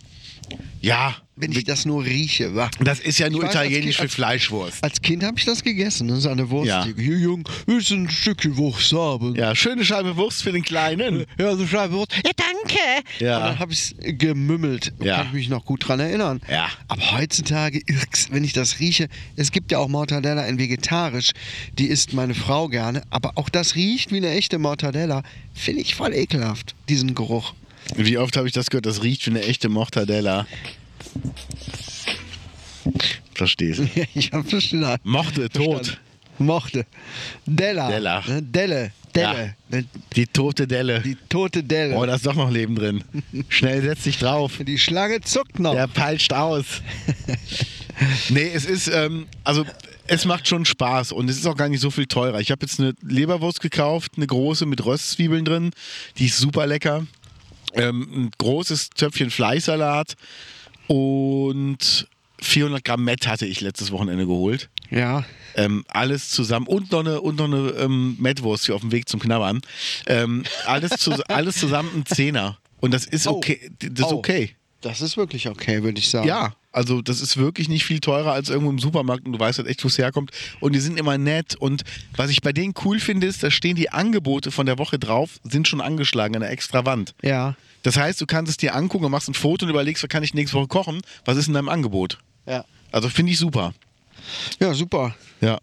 [0.80, 2.54] Ja, Wenn ich das nur rieche.
[2.54, 2.70] wa?
[2.80, 4.82] das ist ja nur weiß, italienisch Kind- für Fleischwurst.
[4.84, 6.06] Als Kind habe ich das gegessen.
[6.08, 6.68] Das ist eine Wurst.
[6.68, 6.84] Ja.
[6.84, 9.34] Hier, Jung, willst du ein Stückchen Wurst haben?
[9.34, 11.24] Ja, schöne Scheibe Wurst für den Kleinen.
[11.38, 12.12] Ja, so Scheibe Wurst.
[12.24, 12.78] Ja, danke.
[13.18, 13.38] Ja.
[13.38, 14.92] Und dann habe ich es gemümmelt.
[15.02, 15.16] Ja.
[15.16, 16.40] Kann ich mich noch gut dran erinnern.
[16.48, 16.68] Ja.
[16.86, 17.82] Aber heutzutage,
[18.30, 21.30] wenn ich das rieche, es gibt ja auch Mortadella in vegetarisch.
[21.78, 23.02] Die isst meine Frau gerne.
[23.10, 25.22] Aber auch das riecht wie eine echte Mortadella.
[25.54, 27.54] Finde ich voll ekelhaft, diesen Geruch.
[27.96, 28.86] Wie oft habe ich das gehört?
[28.86, 30.46] Das riecht wie eine echte Mortadella.
[33.34, 33.88] Verstehst du?
[34.14, 34.98] ich habe verstanden.
[35.04, 35.98] Mochte tot.
[36.38, 36.86] Mochte.
[37.46, 37.88] Della.
[37.88, 38.22] Della.
[38.26, 38.42] Ne?
[38.42, 38.92] Delle.
[39.14, 39.54] Delle.
[39.68, 39.84] Ne?
[40.14, 41.00] Die tote Delle.
[41.00, 41.96] Die tote Delle.
[41.96, 43.02] Oh, da ist doch noch Leben drin.
[43.48, 44.60] Schnell setz dich drauf.
[44.64, 45.74] Die Schlange zuckt noch.
[45.74, 46.82] Der peitscht aus.
[48.28, 49.64] nee, es ist, ähm, also
[50.06, 52.40] es macht schon Spaß und es ist auch gar nicht so viel teurer.
[52.40, 55.70] Ich habe jetzt eine Leberwurst gekauft, eine große mit Röstzwiebeln drin.
[56.18, 57.06] Die ist super lecker.
[57.78, 60.14] Ähm, ein großes Töpfchen Fleischsalat
[60.88, 62.08] und
[62.40, 64.68] 400 Gramm Mett hatte ich letztes Wochenende geholt.
[64.90, 65.24] Ja.
[65.54, 69.08] Ähm, alles zusammen und noch eine, und noch eine ähm, Mettwurst hier auf dem Weg
[69.08, 69.60] zum Knabbern.
[70.06, 72.58] Ähm, alles, zu, alles zusammen ein Zehner.
[72.80, 73.32] Und das ist Oh.
[73.36, 73.70] okay.
[73.80, 74.18] Das ist Oh.
[74.18, 74.54] okay.
[74.80, 76.28] Das ist wirklich okay, würde ich sagen.
[76.28, 79.58] Ja, also das ist wirklich nicht viel teurer als irgendwo im Supermarkt und du weißt
[79.58, 80.30] halt echt, wo es herkommt.
[80.60, 81.56] Und die sind immer nett.
[81.56, 81.82] Und
[82.14, 85.40] was ich bei denen cool finde, ist, da stehen die Angebote von der Woche drauf,
[85.42, 87.14] sind schon angeschlagen an der extra Wand.
[87.22, 87.56] Ja.
[87.82, 90.22] Das heißt, du kannst es dir angucken, und machst ein Foto und überlegst, was kann
[90.22, 91.00] ich nächste Woche kochen?
[91.24, 92.18] Was ist in deinem Angebot?
[92.46, 92.64] Ja.
[92.92, 93.72] Also finde ich super.
[94.60, 95.14] Ja, super.
[95.40, 95.58] Ja.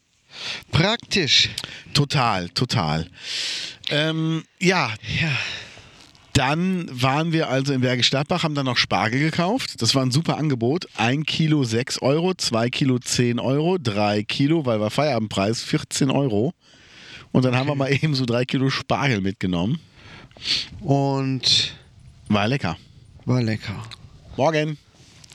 [0.71, 1.49] Praktisch.
[1.93, 3.07] Total, total.
[3.89, 5.31] Ähm, ja, Ja.
[6.33, 9.81] dann waren wir also in Bergisch Gladbach, haben dann noch Spargel gekauft.
[9.81, 10.87] Das war ein super Angebot.
[10.95, 16.53] Ein Kilo 6 Euro, zwei Kilo 10 Euro, drei Kilo, weil war Feierabendpreis, 14 Euro.
[17.31, 19.79] Und dann haben wir mal eben so drei Kilo Spargel mitgenommen.
[20.81, 21.73] Und
[22.35, 22.75] War lecker.
[23.23, 23.81] war lecker.
[24.35, 24.77] Morgen.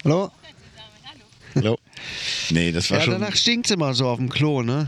[0.04, 0.30] Hallo?
[1.54, 1.78] Hallo.
[2.50, 3.14] Nee, das war Ja, schon.
[3.14, 4.86] danach stinkt es immer so auf dem Klo, ne?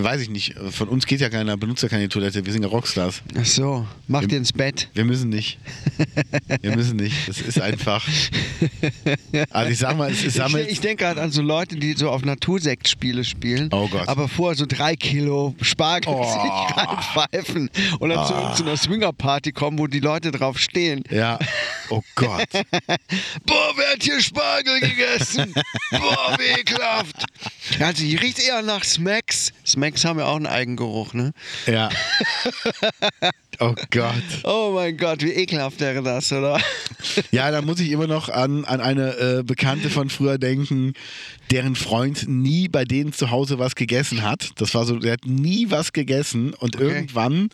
[0.00, 0.54] Weiß ich nicht.
[0.70, 2.44] Von uns geht ja keiner, benutzt ja keine Toilette.
[2.46, 3.22] Wir sind ja Rockstars.
[3.38, 4.88] Ach so, mach dir ins Bett.
[4.94, 5.58] Wir müssen nicht.
[6.60, 7.28] Wir müssen nicht.
[7.28, 8.06] Das ist einfach.
[9.50, 10.70] Also ich sag mal, es ist Ich, sammelt.
[10.70, 13.68] ich denke gerade an so Leute, die so auf Natursektspiele spielen.
[13.72, 14.08] Oh Gott.
[14.08, 16.22] Aber vorher so drei Kilo Spargel Oh.
[16.24, 21.02] sich reinpfeifen und dann zu irgendeiner Swingerparty kommen, wo die Leute drauf stehen.
[21.10, 21.38] Ja.
[21.92, 22.48] Oh Gott.
[23.44, 25.52] Boah, wer hat hier Spargel gegessen?
[25.90, 27.26] Boah, wie ekelhaft.
[27.78, 29.52] Also hier riecht eher nach Smacks.
[29.66, 31.32] Smacks haben ja auch einen Eigengeruch, ne?
[31.66, 31.90] Ja.
[33.60, 34.14] Oh Gott.
[34.44, 36.58] Oh mein Gott, wie ekelhaft wäre das, oder?
[37.32, 40.92] Ja, da muss ich immer noch an, an eine äh, Bekannte von früher denken,
[41.50, 44.50] deren Freund nie bei denen zu Hause was gegessen hat.
[44.56, 46.84] Das war so, der hat nie was gegessen und Okay.
[46.86, 47.48] irgendwann,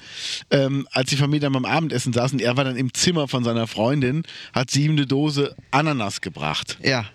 [0.51, 3.67] ähm, als die Familie dann beim Abendessen saßen, er war dann im Zimmer von seiner
[3.67, 6.79] Freundin, hat sie ihm eine Dose Ananas gebracht.
[6.85, 7.07] Ja.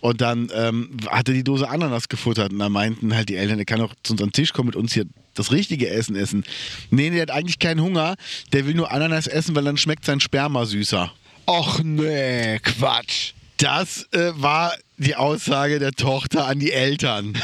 [0.00, 3.58] Und dann ähm, hat er die Dose Ananas gefuttert und da meinten halt die Eltern,
[3.58, 6.44] er kann auch zu unserem Tisch kommen mit uns hier das richtige Essen essen.
[6.90, 8.16] Nee, der hat eigentlich keinen Hunger,
[8.52, 11.12] der will nur Ananas essen, weil dann schmeckt sein Sperma süßer.
[11.46, 13.32] Och nee, Quatsch.
[13.56, 17.36] Das äh, war die Aussage der Tochter an die Eltern.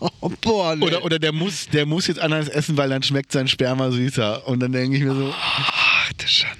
[0.00, 0.84] Oh, boah, nee.
[0.84, 4.46] Oder, oder der, muss, der muss jetzt Ananas essen, weil dann schmeckt sein Sperma süßer.
[4.48, 6.56] Und dann denke ich mir so, Ach, du Schande.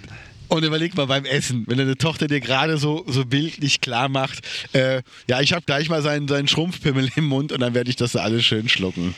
[0.48, 4.40] und überleg mal beim Essen, wenn deine Tochter dir gerade so, so bildlich klar macht,
[4.72, 7.96] äh, ja, ich habe gleich mal seinen, seinen Schrumpfpimmel im Mund und dann werde ich
[7.96, 9.14] das alles schön schlucken.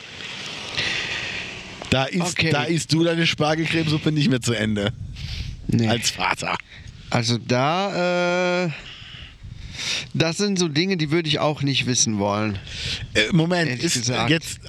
[1.89, 2.49] Da ist, Okay.
[2.51, 4.91] da isst du deine Spargelcremesuppe nicht mehr zu Ende.
[5.67, 5.87] Nee.
[5.87, 6.55] Als Vater.
[7.09, 8.69] Also da, äh,
[10.13, 12.59] das sind so Dinge, die würde ich auch nicht wissen wollen.
[13.13, 14.29] Äh, Moment, ist gesagt.
[14.29, 14.59] jetzt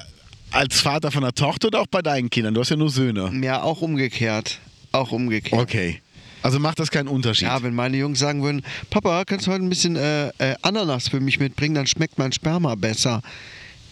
[0.50, 2.54] als Vater von einer Tochter oder auch bei deinen Kindern?
[2.54, 3.33] Du hast ja nur Söhne.
[3.42, 4.59] Ja, auch umgekehrt.
[4.92, 5.61] Auch umgekehrt.
[5.61, 6.00] Okay.
[6.42, 7.48] Also macht das keinen Unterschied.
[7.48, 11.09] Ja, wenn meine Jungs sagen würden, Papa, kannst du heute ein bisschen äh, äh, Ananas
[11.09, 13.22] für mich mitbringen, dann schmeckt mein Sperma besser.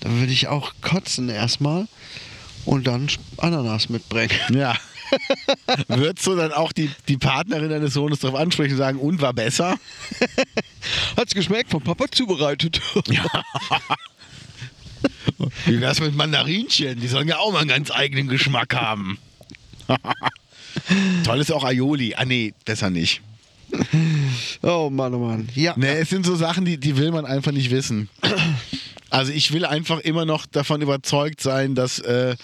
[0.00, 1.88] Dann würde ich auch kotzen erstmal
[2.66, 4.34] und dann Ananas mitbringen.
[4.52, 4.76] Ja.
[5.86, 9.32] Würdest du dann auch die, die Partnerin deines Sohnes darauf ansprechen und sagen, und war
[9.32, 9.78] besser?
[11.16, 12.80] Hat's geschmeckt, von Papa zubereitet.
[15.66, 16.98] Wie wär's mit Mandarinchen?
[16.98, 19.18] Die sollen ja auch mal einen ganz eigenen Geschmack haben.
[21.22, 22.16] Toll ist auch Aioli.
[22.16, 23.22] Ah nee, besser nicht.
[24.62, 25.48] Oh Mann, oh Mann.
[25.54, 25.74] Ja.
[25.76, 28.08] Nee, es sind so Sachen, die, die will man einfach nicht wissen.
[29.08, 32.36] Also ich will einfach immer noch davon überzeugt sein, dass äh,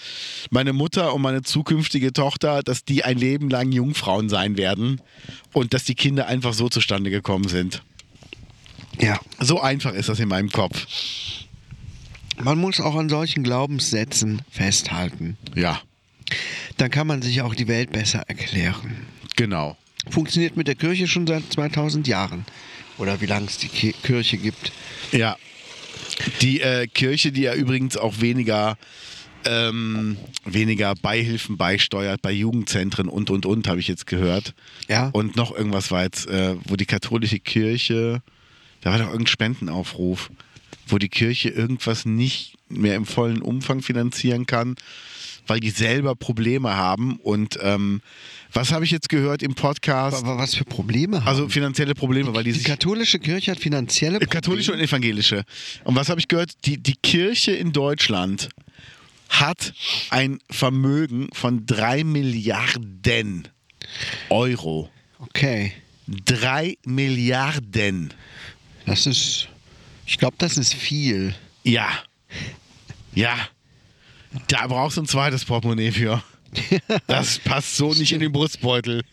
[0.49, 5.01] meine Mutter und meine zukünftige Tochter, dass die ein Leben lang Jungfrauen sein werden
[5.51, 7.83] und dass die Kinder einfach so zustande gekommen sind.
[8.99, 9.19] ja.
[9.39, 10.87] So einfach ist das in meinem Kopf.
[12.41, 15.37] Man muss auch an solchen Glaubenssätzen festhalten.
[15.55, 15.81] Ja,
[16.77, 19.05] Dann kann man sich auch die Welt besser erklären.
[19.35, 19.75] genau.
[20.09, 22.45] Funktioniert mit der Kirche schon seit 2000 Jahren.
[22.97, 24.71] Oder wie lange es die Ki Kirche gibt.
[25.11, 25.35] Ja.
[26.43, 28.77] Die äh, Kirche, die ja übrigens auch weniger,
[29.45, 34.53] ähm, weniger Beihilfen beisteuert bei Jugendzentren und und und, habe ich jetzt gehört.
[34.89, 35.09] Ja.
[35.13, 38.21] Und noch irgendwas war jetzt, äh, wo die katholische Kirche,
[38.81, 40.31] da war doch irgendein Spendenaufruf,
[40.87, 44.75] wo die Kirche irgendwas nicht mehr im vollen Umfang finanzieren kann,
[45.47, 47.17] weil die selber Probleme haben.
[47.17, 48.01] Und ähm,
[48.51, 50.23] was habe ich jetzt gehört im Podcast?
[50.23, 54.19] Aber was für Probleme haben Also finanzielle Probleme, weil die, die katholische Kirche hat finanzielle
[54.19, 54.29] Probleme.
[54.29, 55.43] Katholische und evangelische.
[55.83, 56.53] Und was habe ich gehört?
[56.65, 58.49] Die, die Kirche in Deutschland
[59.29, 59.73] hat
[60.09, 63.47] ein Vermögen von 3 Milliarden
[64.29, 64.89] Euro.
[65.19, 65.73] Okay.
[66.07, 68.13] 3 Milliarden.
[68.85, 69.47] Das ist.
[70.05, 71.33] Ich glaube, das ist viel.
[71.63, 71.89] Ja.
[73.15, 73.35] Ja.
[74.47, 76.21] Da brauchst du ein zweites Portemonnaie für.
[77.07, 79.03] Das passt so nicht in den Brustbeutel.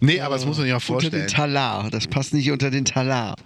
[0.00, 1.28] Nee, aber das muss man sich auch Unter den vorstellen.
[1.28, 1.90] Talar.
[1.90, 3.36] Das passt nicht unter den Talar.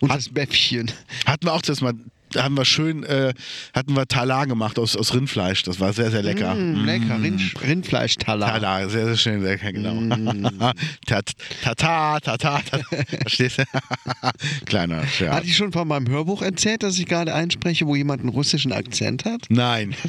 [0.00, 0.90] Und Hat- das Bäffchen.
[1.26, 1.92] Hatten wir auch das mal,
[2.36, 3.32] haben wir schön, äh,
[3.74, 5.62] hatten wir Talar gemacht aus, aus Rindfleisch.
[5.62, 6.54] Das war sehr, sehr lecker.
[6.54, 7.22] Mm, lecker.
[7.22, 8.50] Rind, Rindfleisch-Talar.
[8.54, 9.92] Talar, sehr, sehr schön lecker, genau.
[11.06, 11.32] Tat-
[11.62, 12.80] Tata, tata, tata.
[13.22, 13.64] Verstehst du?
[14.64, 15.34] Kleiner Scherz.
[15.34, 18.72] Hatte ich schon von meinem Hörbuch erzählt, das ich gerade einspreche, wo jemand einen russischen
[18.72, 19.42] Akzent hat?
[19.48, 19.94] Nein.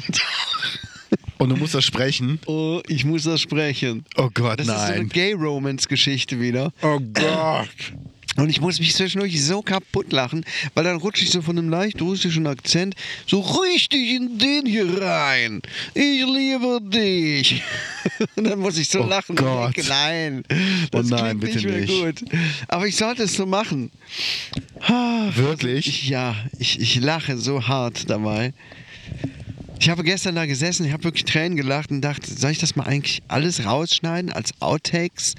[1.38, 2.40] Und du musst das sprechen.
[2.46, 4.04] Oh, ich muss das sprechen.
[4.16, 5.08] Oh Gott, Das ist so eine nein.
[5.10, 6.72] Gay-Romance-Geschichte wieder.
[6.82, 7.68] Oh Gott.
[8.36, 10.44] Und ich muss mich zwischendurch so kaputt lachen,
[10.74, 12.94] weil dann rutsche ich so von einem leicht russischen Akzent
[13.26, 15.62] so richtig in den hier rein.
[15.94, 17.62] Ich liebe dich.
[18.36, 19.36] Und dann muss ich so Oh lachen.
[19.36, 19.66] Gott.
[19.68, 20.42] Und denke, nein,
[20.90, 22.20] das Oh nein, klingt bitte nicht mehr nicht.
[22.22, 22.30] gut.
[22.68, 23.90] Aber ich sollte es so machen.
[24.80, 25.86] Ah, Wirklich?
[25.88, 28.52] Ich, ja, ich, ich lache so hart dabei.
[29.78, 32.76] Ich habe gestern da gesessen, ich habe wirklich Tränen gelacht und dachte, soll ich das
[32.76, 35.34] mal eigentlich alles rausschneiden als Outtakes?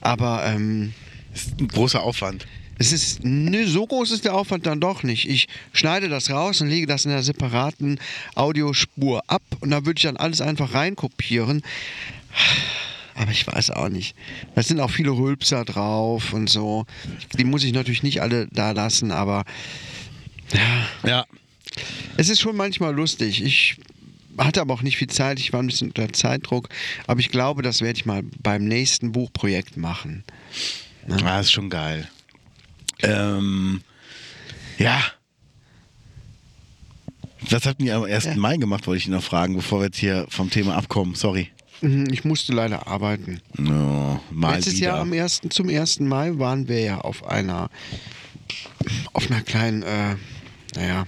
[0.00, 0.92] Aber ähm,
[1.34, 2.46] ist ein großer Aufwand.
[2.78, 5.28] es ist, nö, so groß ist der Aufwand dann doch nicht.
[5.28, 7.98] Ich schneide das raus und lege das in einer separaten
[8.34, 11.62] Audiospur ab und da würde ich dann alles einfach reinkopieren.
[13.14, 14.16] Aber ich weiß auch nicht.
[14.54, 16.86] Da sind auch viele Rülpser drauf und so.
[17.38, 19.44] Die muss ich natürlich nicht alle da lassen, aber
[21.04, 21.26] Ja.
[22.16, 23.42] es ist schon manchmal lustig.
[23.42, 23.76] Ich
[24.38, 25.38] hatte aber auch nicht viel Zeit.
[25.40, 26.68] Ich war ein bisschen unter Zeitdruck.
[27.06, 30.24] Aber ich glaube, das werde ich mal beim nächsten Buchprojekt machen.
[31.24, 32.08] Ah, ist schon geil.
[33.00, 33.82] Ähm,
[34.78, 35.00] ja.
[37.50, 38.24] Was habt ihr am 1.
[38.24, 38.34] Ja.
[38.36, 41.14] Mai gemacht, wollte ich noch fragen, bevor wir jetzt hier vom Thema abkommen.
[41.14, 41.48] Sorry.
[41.80, 43.40] Mhm, Ich musste leider arbeiten.
[43.56, 44.86] No, mal Letztes wieder.
[44.88, 46.00] Jahr am 1., zum 1.
[46.00, 47.68] Mai waren wir ja auf einer
[49.12, 50.16] auf einer kleinen, äh,
[50.74, 51.06] naja,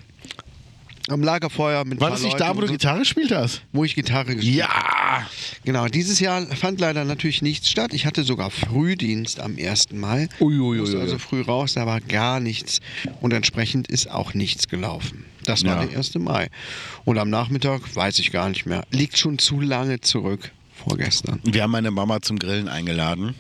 [1.09, 3.63] am Lagerfeuer mit War das nicht da, wo du Gitarre gespielt hast?
[3.73, 5.27] wo ich Gitarre gespielt Ja!
[5.65, 7.93] Genau, dieses Jahr fand leider natürlich nichts statt.
[7.95, 9.93] Ich hatte sogar Frühdienst am 1.
[9.93, 10.29] Mai.
[10.41, 10.79] Uiuiui.
[10.79, 12.81] Musste also früh raus, da war gar nichts.
[13.21, 15.25] Und entsprechend ist auch nichts gelaufen.
[15.45, 15.87] Das war Ja.
[15.87, 16.19] der 1.
[16.19, 16.49] Mai.
[17.05, 18.85] Und am Nachmittag weiß ich gar nicht mehr.
[18.91, 21.41] Liegt schon zu lange zurück, vorgestern.
[21.45, 23.35] Wir haben meine Mama zum Grillen eingeladen,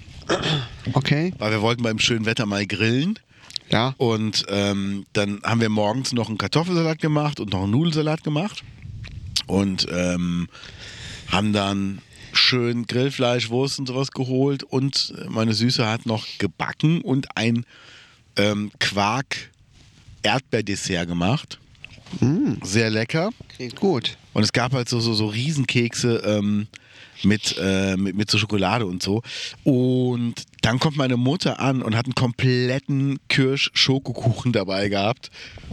[0.93, 3.19] Okay, weil wir wollten beim schönen Wetter mal grillen.
[3.71, 3.95] Ja.
[3.99, 8.65] Und ähm, dann haben wir morgens noch einen Kartoffelsalat gemacht und noch einen Nudelsalat gemacht.
[9.47, 10.49] Und ähm,
[11.29, 12.01] haben dann
[12.33, 14.63] schön Grillfleisch, Wurst und sowas geholt.
[14.63, 17.65] Und meine Süße hat noch gebacken und ein
[18.37, 21.59] ähm, Quark-Erdbeerdessert gemacht.
[22.63, 23.31] Sehr lecker.
[23.49, 24.17] Klingt gut.
[24.33, 26.67] Und es gab halt so, so, so Riesenkekse ähm,
[27.25, 29.23] mit, äh, mit, mit so Schokolade und so.
[29.65, 35.31] Und dann kommt meine Mutter an und hat einen kompletten Kirsch-Schokokuchen dabei gehabt,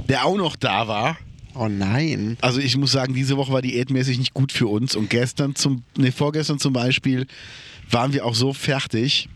[0.10, 1.18] der auch noch da war.
[1.54, 2.38] Oh nein.
[2.42, 4.96] Also ich muss sagen, diese Woche war diätmäßig nicht gut für uns.
[4.96, 7.28] Und gestern zum, nee, vorgestern zum Beispiel
[7.90, 9.28] waren wir auch so fertig.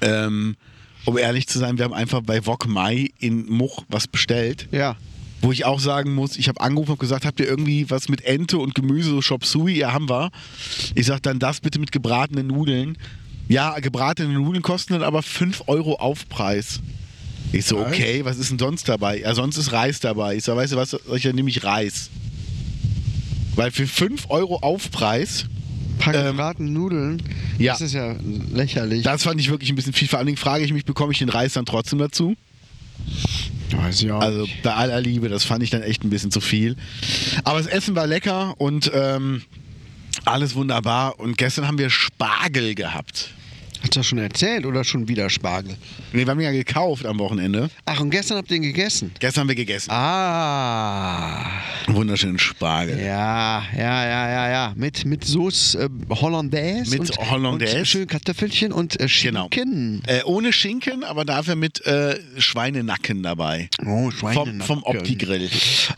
[0.00, 0.56] Ähm,
[1.04, 4.96] um ehrlich zu sein, wir haben einfach bei Wok Mai in Much was bestellt Ja.
[5.44, 8.24] Wo ich auch sagen muss, ich habe angerufen und gesagt, habt ihr irgendwie was mit
[8.24, 9.76] Ente und Gemüse, so Shop Sui?
[9.76, 10.30] Ja, haben wir.
[10.94, 12.96] Ich sag dann das bitte mit gebratenen Nudeln.
[13.48, 16.80] Ja, gebratene Nudeln kosten dann aber 5 Euro Aufpreis.
[17.52, 19.20] Ich so, okay, was ist denn sonst dabei?
[19.20, 20.36] Ja, sonst ist Reis dabei.
[20.36, 22.08] Ich so, weißt du was, ich nehme ich Reis.
[23.54, 25.44] Weil für 5 Euro Aufpreis,
[25.98, 27.22] Paar Ähm, gebratene Nudeln.
[27.58, 27.72] ja.
[27.74, 28.16] Das ist ja
[28.52, 29.04] lächerlich.
[29.04, 30.08] das fand ich wirklich ein bisschen viel.
[30.08, 32.34] Vor allen Dingen frage ich mich, bekomme ich den Reis dann trotzdem dazu?
[33.70, 36.40] Weiß ich auch Also bei aller Liebe, das fand ich dann echt ein bisschen zu
[36.40, 36.76] viel.
[37.44, 39.42] Aber das Essen war lecker und ähm,
[40.24, 41.18] alles wunderbar.
[41.18, 43.30] Und gestern haben wir Spargel gehabt.
[43.84, 45.76] Hast du das schon erzählt oder schon wieder Spargel?
[46.14, 47.68] Nee, wir haben ihn ja gekauft am Wochenende.
[47.84, 49.12] Ach, und gestern habt ihr ihn gegessen?
[49.18, 49.90] Gestern haben wir gegessen.
[49.90, 51.60] Ah.
[51.88, 52.98] Wunderschönen Spargel.
[52.98, 54.72] Ja, ja, ja, ja, ja.
[54.74, 56.92] Mit, mit Sauce äh, Hollandaise.
[56.98, 57.76] Mit und, Hollandaise.
[57.80, 59.48] Und schön Kartoffelchen und äh, Genau.
[59.52, 60.02] Schinken.
[60.06, 63.68] Äh, ohne Schinken, aber dafür mit äh, Schweinenacken dabei.
[63.84, 64.62] Oh, Vom, Schweinenacken.
[64.62, 65.50] vom Opti-Grill.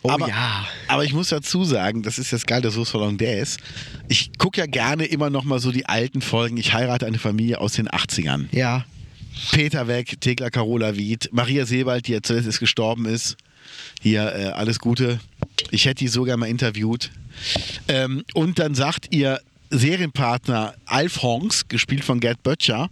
[0.02, 0.66] Oh aber, ja.
[0.88, 3.58] aber ich muss dazu sagen, das ist jetzt geil, der Sauce Hollandaise.
[4.08, 6.56] Ich gucke ja gerne immer noch mal so die alten Folgen.
[6.56, 8.46] Ich heirate eine Familie aus den 80ern.
[8.52, 8.84] Ja.
[9.52, 13.36] Peter Weg, Thekla Carola Wied, Maria Sebald, die ja zuletzt ist gestorben ist.
[14.00, 15.20] Hier, äh, alles Gute.
[15.70, 17.10] Ich hätte die sogar mal interviewt.
[17.88, 22.88] Ähm, und dann sagt ihr Serienpartner Alf Honks, gespielt von Gerd Böttcher,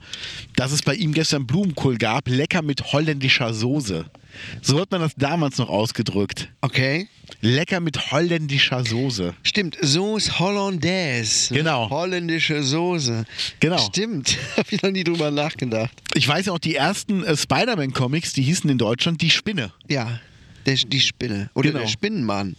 [0.57, 4.05] dass es bei ihm gestern Blumenkohl gab, lecker mit holländischer Soße.
[4.61, 6.49] So hat man das damals noch ausgedrückt.
[6.61, 7.09] Okay.
[7.41, 9.35] Lecker mit holländischer Soße.
[9.43, 11.53] Stimmt, Sauce Hollandaise.
[11.55, 11.91] Genau.
[11.91, 13.25] Holländische Soße.
[13.61, 13.79] Genau.
[13.79, 14.37] Stimmt.
[14.57, 15.93] Hab ich noch nie drüber nachgedacht.
[16.15, 19.73] Ich weiß ja auch, die ersten äh, Spider-Man-Comics, die hießen in Deutschland Die Spinne.
[19.89, 20.21] Ja.
[20.67, 21.51] Der, die Spinne.
[21.55, 21.83] Oder Genau.
[21.83, 22.57] der Spinnenmann.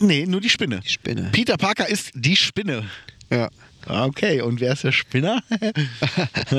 [0.00, 0.80] Nee, nur die Spinne.
[0.84, 1.28] Die Spinne.
[1.32, 2.84] Peter Parker ist die Spinne.
[3.30, 3.48] Ja.
[3.86, 5.42] Ah, Okay, und wer ist der Spinner?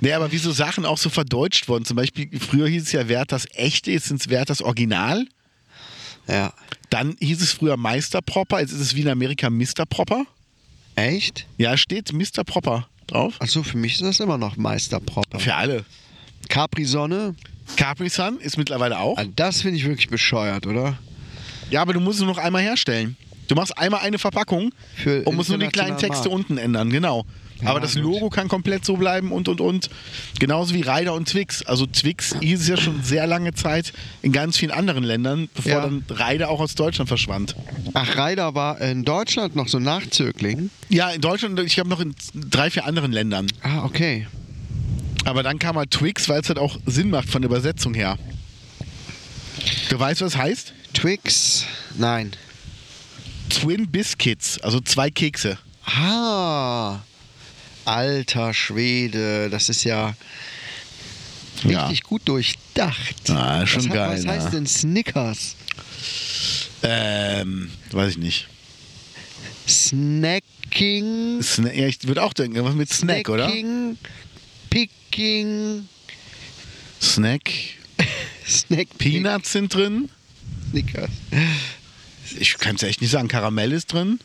[0.00, 1.84] nee, aber wie so Sachen auch so verdeutscht wurden.
[1.84, 5.26] Zum Beispiel, früher hieß es ja Wert das Echte, jetzt sind es Wert das Original.
[6.28, 6.52] Ja.
[6.90, 9.86] Dann hieß es früher Meister Propper, jetzt ist es wie in Amerika Mr.
[9.88, 10.24] Propper.
[10.96, 11.46] Echt?
[11.56, 12.44] Ja, steht Mr.
[12.44, 13.34] Propper drauf.
[13.40, 15.38] Achso, für mich ist das immer noch Meisterpropper.
[15.40, 15.84] Für alle.
[16.48, 17.34] Capri-Sonne,
[17.76, 19.16] Capri Sun ist mittlerweile auch.
[19.18, 20.98] ah, das finde ich wirklich bescheuert, oder?
[21.70, 23.16] Ja, aber du musst es nur noch einmal herstellen.
[23.48, 26.50] Du machst einmal eine Verpackung Für und musst nur die kleinen internationalen Texte Markt.
[26.50, 27.24] unten ändern, genau.
[27.62, 28.02] Ja, aber das gut.
[28.04, 29.90] Logo kann komplett so bleiben und und und.
[30.38, 31.62] Genauso wie Ryder und Twix.
[31.62, 33.92] Also Twix hieß es ja schon sehr lange Zeit
[34.22, 35.80] in ganz vielen anderen Ländern, bevor Ja.
[35.80, 37.54] dann Ryder auch aus Deutschland verschwand.
[37.94, 40.70] Ach, Reider war in Deutschland noch so ein Nachzögling.
[40.88, 43.46] Ja, in Deutschland, ich glaube noch in drei, vier anderen Ländern.
[43.62, 44.26] Ah, okay.
[45.24, 48.18] Aber dann kam halt Twix, weil es halt auch Sinn macht von der Übersetzung her.
[49.90, 50.72] Du weißt, was es heißt?
[50.94, 51.66] Twix,
[51.98, 52.32] nein.
[53.50, 55.58] Twin Biscuits, also zwei Kekse.
[55.84, 57.00] Ah,
[57.90, 60.14] alter Schwede, das ist ja
[61.64, 61.86] Ja.
[61.86, 63.28] richtig gut durchdacht.
[63.30, 64.30] Ah, schon was, hat- geil, Was ja.
[64.32, 65.56] heißt denn Snickers?
[66.82, 68.48] Ähm, weiß ich nicht.
[69.68, 71.42] Snacking.
[71.42, 73.44] Sna ja, ich würde auch denken, irgendwas mit Snack, oder?
[73.48, 73.98] Snacking,
[74.70, 75.88] Picking,
[77.00, 77.50] Snack.
[78.46, 78.88] Snack.
[78.98, 80.08] Peanuts sind drin.
[80.70, 81.10] Snickers.
[82.38, 83.28] Ich kann es echt nicht sagen.
[83.28, 84.20] Karamell ist drin.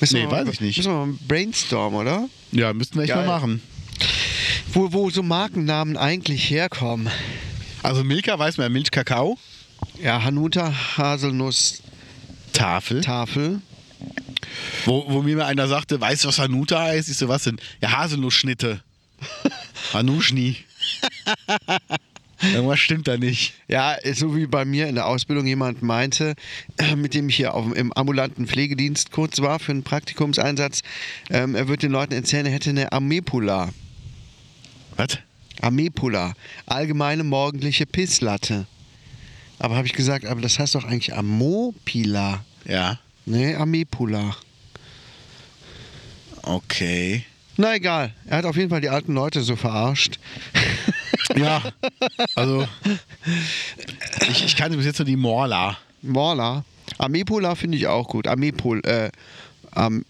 [0.00, 0.76] Müssen Nee, wir mal- weiß ich nicht.
[0.76, 2.28] Müssen wir mal brainstormen, oder?
[2.52, 3.26] Ja, müssten wir echt Geil.
[3.26, 3.62] mal machen.
[4.72, 7.08] Wo, wo so Markennamen eigentlich herkommen.
[7.82, 9.38] Also Milka weiß man, Milch, Kakao,
[10.02, 11.82] Ja, Hanuta, Haselnuss,
[12.52, 13.00] Tafel.
[13.00, 13.60] Tafel.
[14.84, 17.08] Wo, wo mir mal einer sagte, weißt du, was Hanuta heißt?
[17.08, 17.58] Ich so, was denn?
[17.80, 18.82] Ja, Haselnussschnitte.
[19.94, 20.56] Hanuschni.
[22.42, 23.54] Irgendwas stimmt da nicht.
[23.68, 26.34] Ja, so wie bei mir in der Ausbildung jemand meinte,
[26.76, 30.82] äh, mit dem ich hier auf, im ambulanten Pflegedienst kurz war für einen Praktikumseinsatz,
[31.30, 33.70] ähm, er wird den Leuten erzählen, er hätte eine Amepula.
[34.96, 35.18] Was?
[35.62, 36.34] Amepula,
[36.66, 38.66] allgemeine morgendliche Pisslatte.
[39.58, 42.44] Aber habe ich gesagt, aber das heißt doch eigentlich Amopila.
[42.66, 42.98] Ja.
[43.24, 44.36] Nee, Amepula.
[46.42, 47.24] Okay.
[47.56, 50.18] Na egal, er hat auf jeden Fall die alten Leute so verarscht.
[51.36, 51.62] Ja.
[52.34, 52.66] Also,
[54.28, 55.76] ich, ich kannte bis jetzt nur die Morla.
[56.02, 56.64] Morla.
[56.98, 58.26] Amepula finde ich auch gut.
[58.26, 59.10] Amepul, äh,
[59.72, 60.04] am,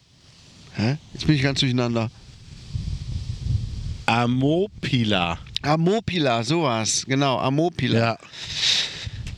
[0.77, 0.99] hä?
[1.13, 2.11] Jetzt bin ich ganz durcheinander.
[4.07, 5.39] Amopila.
[5.63, 7.99] Amopila, sowas, genau, Amopila.
[7.99, 8.19] Ja.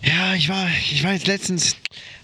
[0.03, 1.77] Ja, ich war, ich war jetzt letztens,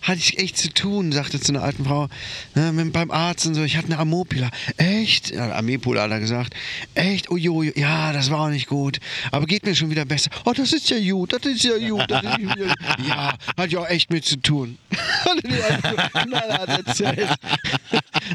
[0.05, 2.09] hatte ich echt zu tun, sagte zu einer alten Frau,
[2.55, 4.51] ne, mit, beim Arzt und so, ich hatte eine Amopila.
[4.77, 5.31] Echt?
[5.31, 6.55] Ja, Amepula hat er gesagt.
[6.95, 7.31] Echt?
[7.31, 9.01] Oh, jo, jo, ja, das war auch nicht gut.
[9.33, 10.31] Aber geht mir schon wieder besser.
[10.45, 12.05] Oh, das ist ja gut, das ist ja gut.
[12.11, 12.75] Das ist ja,
[13.09, 14.77] ja, hatte ich auch echt mit zu tun.
[16.13, 17.31] Knallhart erzählt.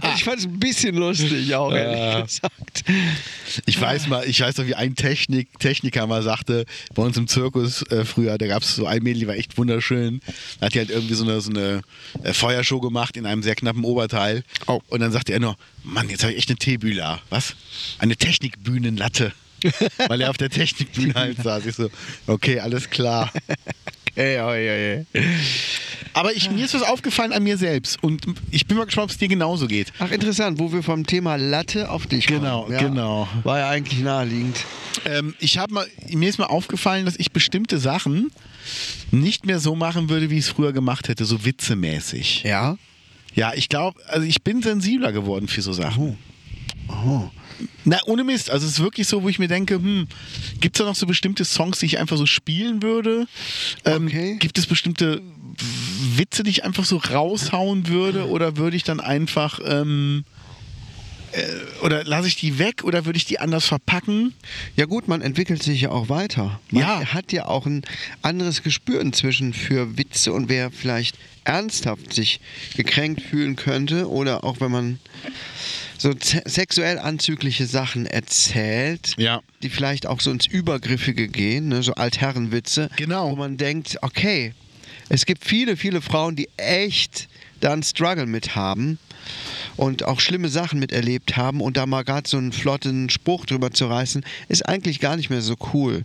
[0.01, 2.83] Also ich fand es ein bisschen lustig auch, ehrlich gesagt.
[3.67, 6.65] Ich weiß mal, ich weiß noch, wie ein Technik, Techniker mal sagte,
[6.95, 9.57] bei uns im Zirkus äh, früher, da gab es so ein Mädel, die war echt
[9.57, 10.21] wunderschön.
[10.59, 13.55] Da hat die halt irgendwie so eine, so eine äh, Feuershow gemacht in einem sehr
[13.55, 14.43] knappen Oberteil.
[14.67, 14.81] Oh.
[14.87, 17.21] Und dann sagte er nur, Mann, jetzt habe ich echt eine Teebühler.
[17.29, 17.55] Was?
[17.99, 19.33] Eine Technikbühnenlatte.
[20.07, 21.65] Weil er auf der Technikbühne halt saß.
[21.65, 21.89] Ich so,
[22.27, 23.31] okay, alles klar.
[24.15, 25.25] Ey, oi, oi, oi.
[26.13, 28.03] Aber ich, mir ist was aufgefallen an mir selbst.
[28.03, 29.93] Und ich bin mal gespannt, ob es dir genauso geht.
[29.99, 32.41] Ach, interessant, wo wir vom Thema Latte auf dich kommen.
[32.41, 33.27] Genau, genau.
[33.43, 34.57] War ja eigentlich naheliegend.
[35.05, 38.31] Ähm, ich habe mal, mir ist mal aufgefallen, dass ich bestimmte Sachen
[39.11, 42.43] nicht mehr so machen würde, wie ich es früher gemacht hätte, so witzemäßig.
[42.43, 42.77] Ja?
[43.35, 46.17] Ja, ich glaube, also ich bin sensibler geworden für so Sachen.
[46.89, 47.29] Oh.
[47.85, 48.49] Na, ohne Mist.
[48.49, 50.07] Also es ist wirklich so, wo ich mir denke, hm,
[50.59, 53.27] gibt es da noch so bestimmte Songs, die ich einfach so spielen würde?
[53.85, 54.37] Ähm, Okay.
[54.39, 55.21] Gibt es bestimmte
[56.15, 58.27] Witze, die ich einfach so raushauen würde?
[58.29, 60.48] Oder würde ich dann einfach, ähm, äh,
[61.83, 64.33] oder lasse ich die weg oder würde ich die anders verpacken?
[64.75, 66.59] Ja gut, man entwickelt sich ja auch weiter.
[66.71, 67.13] Man Ja.
[67.13, 67.83] hat ja auch ein
[68.21, 72.39] anderes Gespür inzwischen für Witze und wer vielleicht ernsthaft sich
[72.75, 74.99] gekränkt fühlen könnte oder auch wenn man
[75.97, 79.41] so se- sexuell anzügliche Sachen erzählt, Ja.
[79.63, 83.31] die vielleicht auch so ins Übergriffige gehen, ne, so Altherrenwitze, Genau.
[83.31, 84.53] wo man denkt, okay,
[85.09, 87.27] es gibt viele, viele Frauen, die echt
[87.61, 88.97] da einen Struggle mit haben
[89.77, 93.71] und auch schlimme Sachen miterlebt haben und da mal gerade so einen flotten Spruch drüber
[93.71, 96.03] zu reißen, ist eigentlich gar nicht mehr so cool.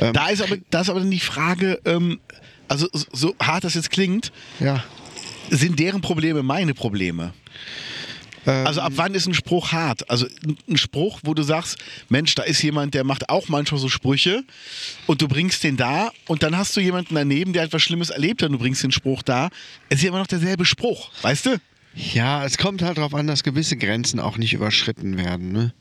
[0.00, 2.20] Ähm, Da ist aber, da ist aber dann die Frage, ähm,
[2.68, 4.82] also so- so hart das jetzt klingt, ja.
[5.50, 7.34] sind deren Probleme meine Probleme?
[8.46, 10.08] Ähm, Also ab wann ist ein Spruch hart?
[10.10, 11.78] Also ein- ein Spruch, wo du sagst,
[12.10, 14.44] Mensch, da ist jemand, der macht auch manchmal so Sprüche
[15.06, 18.42] und du bringst den da und dann hast du jemanden daneben, der etwas Schlimmes erlebt
[18.42, 19.48] hat und du bringst den Spruch da.
[19.88, 21.56] Es ist ja immer noch derselbe Spruch, weißt du?
[21.94, 25.52] Ja, es kommt halt darauf an, dass gewisse Grenzen auch nicht überschritten werden.
[25.52, 25.72] Ne?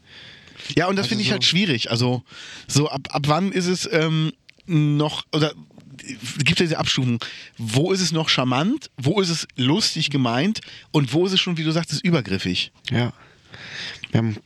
[0.75, 1.89] Ja, und das Also finde ich so- halt schwierig.
[1.91, 2.23] Also
[2.67, 4.31] so ab, ab wann ist es ähm,
[4.67, 5.53] noch, oder
[6.43, 7.19] gibt es diese Abstufung,
[7.57, 10.61] wo ist es noch charmant, wo ist es lustig gemeint
[10.91, 12.71] und wo ist es schon, wie du sagtest, übergriffig?
[12.91, 13.13] Ja.
[14.11, 14.37] Wir haben,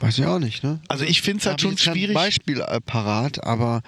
[0.00, 0.80] weiß ich auch nicht, ne?
[0.88, 2.14] Also ich finde es halt schon schwierig.
[2.14, 3.82] Beispiel äh, parat, aber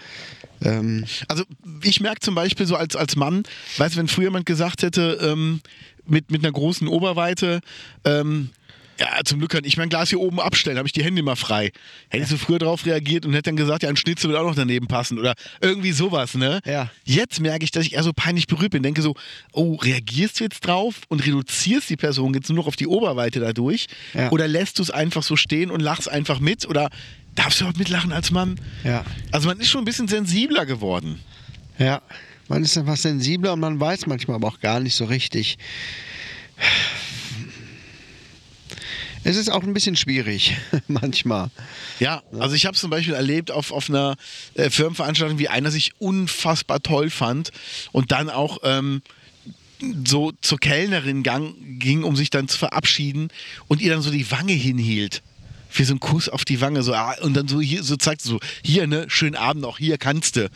[0.62, 1.44] ähm, Also
[1.82, 3.42] ich merke zum Beispiel so als, als Mann,
[3.78, 5.60] weißt du, wenn früher jemand gesagt hätte, ähm,
[6.06, 7.60] mit, mit einer großen Oberweite,
[8.04, 8.50] ähm,
[9.00, 11.34] ja, zum Glück kann ich mein Glas hier oben abstellen, habe ich die Hände immer
[11.34, 11.72] frei.
[12.08, 14.46] Hätte ich so früher darauf reagiert und hätte dann gesagt, ja, ein Schnitzel wird auch
[14.46, 16.60] noch daneben passen oder irgendwie sowas, ne?
[16.64, 16.90] Ja.
[17.04, 18.82] Jetzt merke ich, dass ich eher so peinlich berührt bin.
[18.82, 19.14] Denke so,
[19.52, 23.40] oh, reagierst du jetzt drauf und reduzierst die Person jetzt nur noch auf die Oberweite
[23.40, 23.86] dadurch?
[24.14, 24.30] Ja.
[24.30, 26.68] Oder lässt du es einfach so stehen und lachst einfach mit?
[26.68, 26.88] Oder
[27.34, 28.60] darfst du überhaupt mitlachen als Mann?
[28.84, 29.04] ja.
[29.32, 31.18] Also man ist schon ein bisschen sensibler geworden.
[31.78, 32.02] Ja,
[32.48, 35.58] man ist einfach sensibler und man weiß manchmal aber auch gar nicht so richtig.
[39.24, 40.56] Es ist auch ein bisschen schwierig,
[40.88, 41.50] manchmal.
[42.00, 44.16] Ja, also ich habe zum Beispiel erlebt auf, auf einer
[44.54, 47.52] äh, Firmenveranstaltung, wie einer sich unfassbar toll fand
[47.92, 49.02] und dann auch ähm,
[50.04, 53.28] so zur Kellnerin gang, ging, um sich dann zu verabschieden
[53.68, 55.22] und ihr dann so die Wange hinhielt.
[55.68, 58.22] Für so einen Kuss auf die Wange, so, ah, und dann so hier, so zeigt
[58.22, 60.50] sie so, hier, ne, schönen Abend noch, hier kannst du.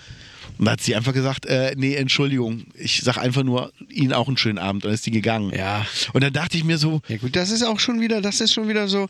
[0.58, 4.28] Und da hat sie einfach gesagt, äh, nee, Entschuldigung, ich sag einfach nur Ihnen auch
[4.28, 4.84] einen schönen Abend.
[4.84, 5.52] Und dann ist die gegangen.
[5.54, 5.86] Ja.
[6.12, 8.52] Und dann dachte ich mir so, Ja gut, das ist auch schon wieder, das ist
[8.52, 9.08] schon wieder so,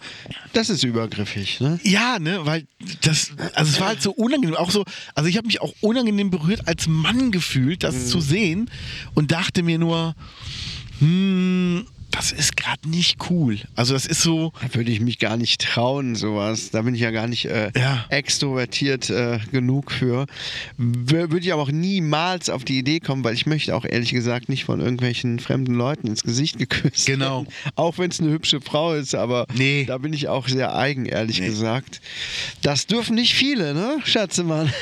[0.52, 1.78] das ist übergriffig, ne?
[1.82, 2.66] Ja, ne, weil
[3.02, 4.84] das, also es war halt so unangenehm, auch so,
[5.14, 8.70] also ich habe mich auch unangenehm berührt als Mann gefühlt, das zu sehen
[9.14, 10.14] und dachte mir nur,
[11.00, 11.86] hm,
[12.16, 13.58] das ist gerade nicht cool.
[13.74, 16.70] Also das ist so, Da würde ich mich gar nicht trauen, sowas.
[16.70, 18.04] Da bin ich ja gar nicht äh, Ja.
[18.08, 20.26] extrovertiert äh, genug für.
[20.76, 24.48] Würde ich aber auch niemals auf die Idee kommen, weil ich möchte auch ehrlich gesagt
[24.48, 27.42] nicht von irgendwelchen fremden Leuten ins Gesicht geküsst Genau.
[27.42, 27.48] werden.
[27.74, 29.84] Auch wenn es eine hübsche Frau ist, aber Nee.
[29.86, 31.46] da bin ich auch sehr eigen, ehrlich Nee.
[31.48, 32.00] gesagt.
[32.62, 34.72] Das dürfen nicht viele, ne, Schatzemann?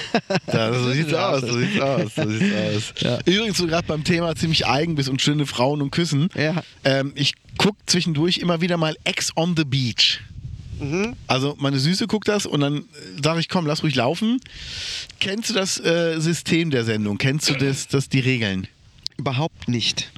[0.53, 2.95] Ja, so sieht's aus, so sieht's aus, so sieht's aus.
[2.99, 3.19] Ja.
[3.25, 6.29] Übrigens, so gerade beim Thema ziemlich eigen bist und schöne Frauen und Küssen.
[6.35, 6.63] Ja.
[6.85, 7.24] Ähm, ich
[7.59, 10.21] guck zwischendurch immer wieder mal Ex on the Beach.
[11.29, 12.85] Also meine Süße guckt das und dann
[13.23, 14.41] sage ich, komm, lass ruhig laufen.
[15.21, 17.17] Kennst du das äh, System der Sendung?
[17.17, 18.67] Kennst du das, das die Regeln?
[19.17, 20.11] Überhaupt nicht.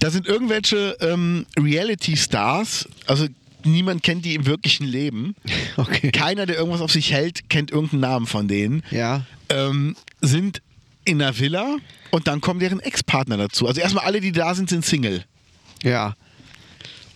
[0.00, 3.26] Da sind irgendwelche ähm, Reality-Stars, also
[3.64, 5.34] niemand kennt die im wirklichen Leben.
[5.78, 6.10] Okay.
[6.10, 8.82] Keiner, der irgendwas auf sich hält, kennt irgendeinen Namen von denen.
[8.90, 9.24] Ja.
[9.48, 10.60] ähm, sind
[11.06, 11.76] in einer Villa
[12.10, 13.66] und dann kommen deren Ex-Partner dazu.
[13.66, 15.24] Also erstmal alle, die da sind, sind Single.
[15.82, 16.14] Ja.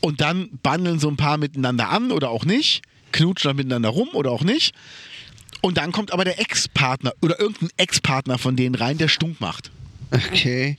[0.07, 4.11] Und dann bandeln so ein paar miteinander an oder auch nicht, knutschen dann miteinander rum
[4.12, 4.72] oder auch nicht.
[5.62, 9.72] Und dann kommt aber der Ex-Partner oder irgendein Ex-Partner von denen rein, der stunk macht.
[10.12, 10.78] Okay.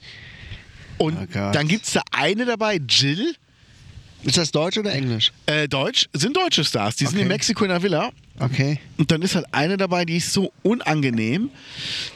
[0.98, 3.36] Und Oh dann gibt es da eine dabei, Jill,
[4.24, 5.34] Ist das Deutsch oder Englisch?
[5.46, 7.24] äh, Deutsch, sind deutsche Stars, die sind Okay.
[7.24, 8.12] in Mexiko in der Villa.
[8.40, 8.80] Okay.
[8.98, 11.50] Und dann ist halt eine dabei, die ist so unangenehm.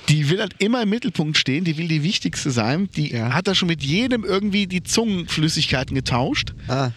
[0.08, 2.90] Die will halt immer im Mittelpunkt stehen, die will die wichtigste sein.
[2.96, 3.34] Die Ja.
[3.34, 6.54] hat da schon mit jedem irgendwie die Zungenflüssigkeiten getauscht.
[6.68, 6.92] Ah.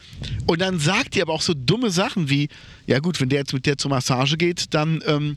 [0.46, 2.48] Und dann sagt die aber auch so dumme Sachen wie,
[2.86, 5.36] ja gut, wenn der jetzt mit der zur Massage geht, dann, ähm,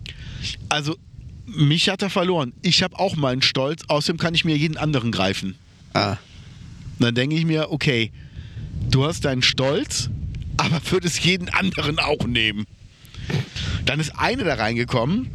[0.67, 0.97] also
[1.45, 2.51] mich hat er verloren.
[2.61, 5.55] Ich habe auch meinen Stolz, außerdem kann ich mir jeden anderen greifen.
[5.93, 6.17] Ah.
[6.99, 8.11] Und dann denke ich mir, okay,
[8.91, 10.09] du hast deinen Stolz,
[10.57, 12.65] aber würdest jeden anderen auch nehmen.
[13.88, 15.31] Dann ist eine da reingekommen,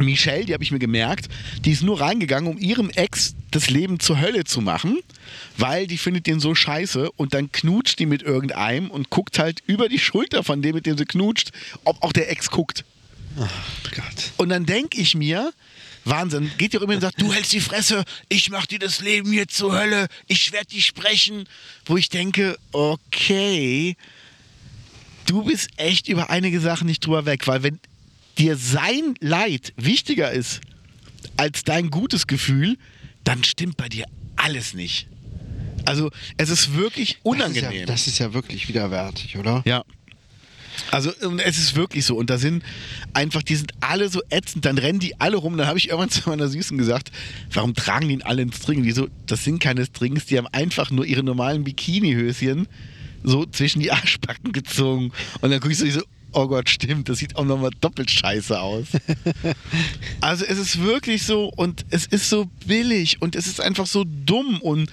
[0.00, 1.28] Michelle, die habe ich mir gemerkt,
[1.64, 4.98] die ist nur reingegangen, um ihrem Ex das Leben zur Hölle zu machen,
[5.56, 9.62] weil die findet den so scheiße und dann knutscht die mit irgendeinem und guckt halt
[9.66, 11.52] über die Schulter von dem, mit dem sie knutscht,
[11.84, 12.84] ob auch der Ex guckt.
[13.36, 14.32] Gott.
[14.38, 15.52] Und dann denke ich mir,
[16.04, 19.32] Wahnsinn, geht ihr immer und sagt, du hältst die Fresse, ich mach dir das Leben
[19.32, 21.48] jetzt zur Hölle, ich werde dich sprechen.
[21.86, 23.96] Wo ich denke, okay,
[25.26, 27.78] du bist echt über einige Sachen nicht drüber weg, weil wenn
[28.38, 30.60] dir sein Leid wichtiger ist
[31.36, 32.76] als dein gutes Gefühl,
[33.24, 34.06] dann stimmt bei dir
[34.36, 35.08] alles nicht.
[35.86, 37.86] Also es ist wirklich Das ist, ja, unangenehm.
[37.86, 39.62] das ist ja wirklich widerwärtig, oder?
[39.66, 39.84] Ja.
[40.90, 42.16] Also und es ist wirklich so.
[42.16, 42.64] Und da sind
[43.12, 45.56] einfach, die sind alle so ätzend, dann rennen die alle rum.
[45.56, 47.12] Dann habe ich irgendwann zu meiner Süßen gesagt,
[47.52, 48.82] warum tragen die ihn alle in String?
[48.82, 52.66] Die so, das sind keine Strings, die haben einfach nur ihre normalen Bikinihöschen
[53.24, 55.12] so zwischen die Arschbacken gezogen.
[55.40, 56.02] Und dann gucke ich so, ich so,
[56.32, 58.86] oh Gott, stimmt, das sieht auch nochmal doppelt scheiße aus.
[60.20, 64.04] also es ist wirklich so und es ist so billig und es ist einfach so
[64.04, 64.90] dumm und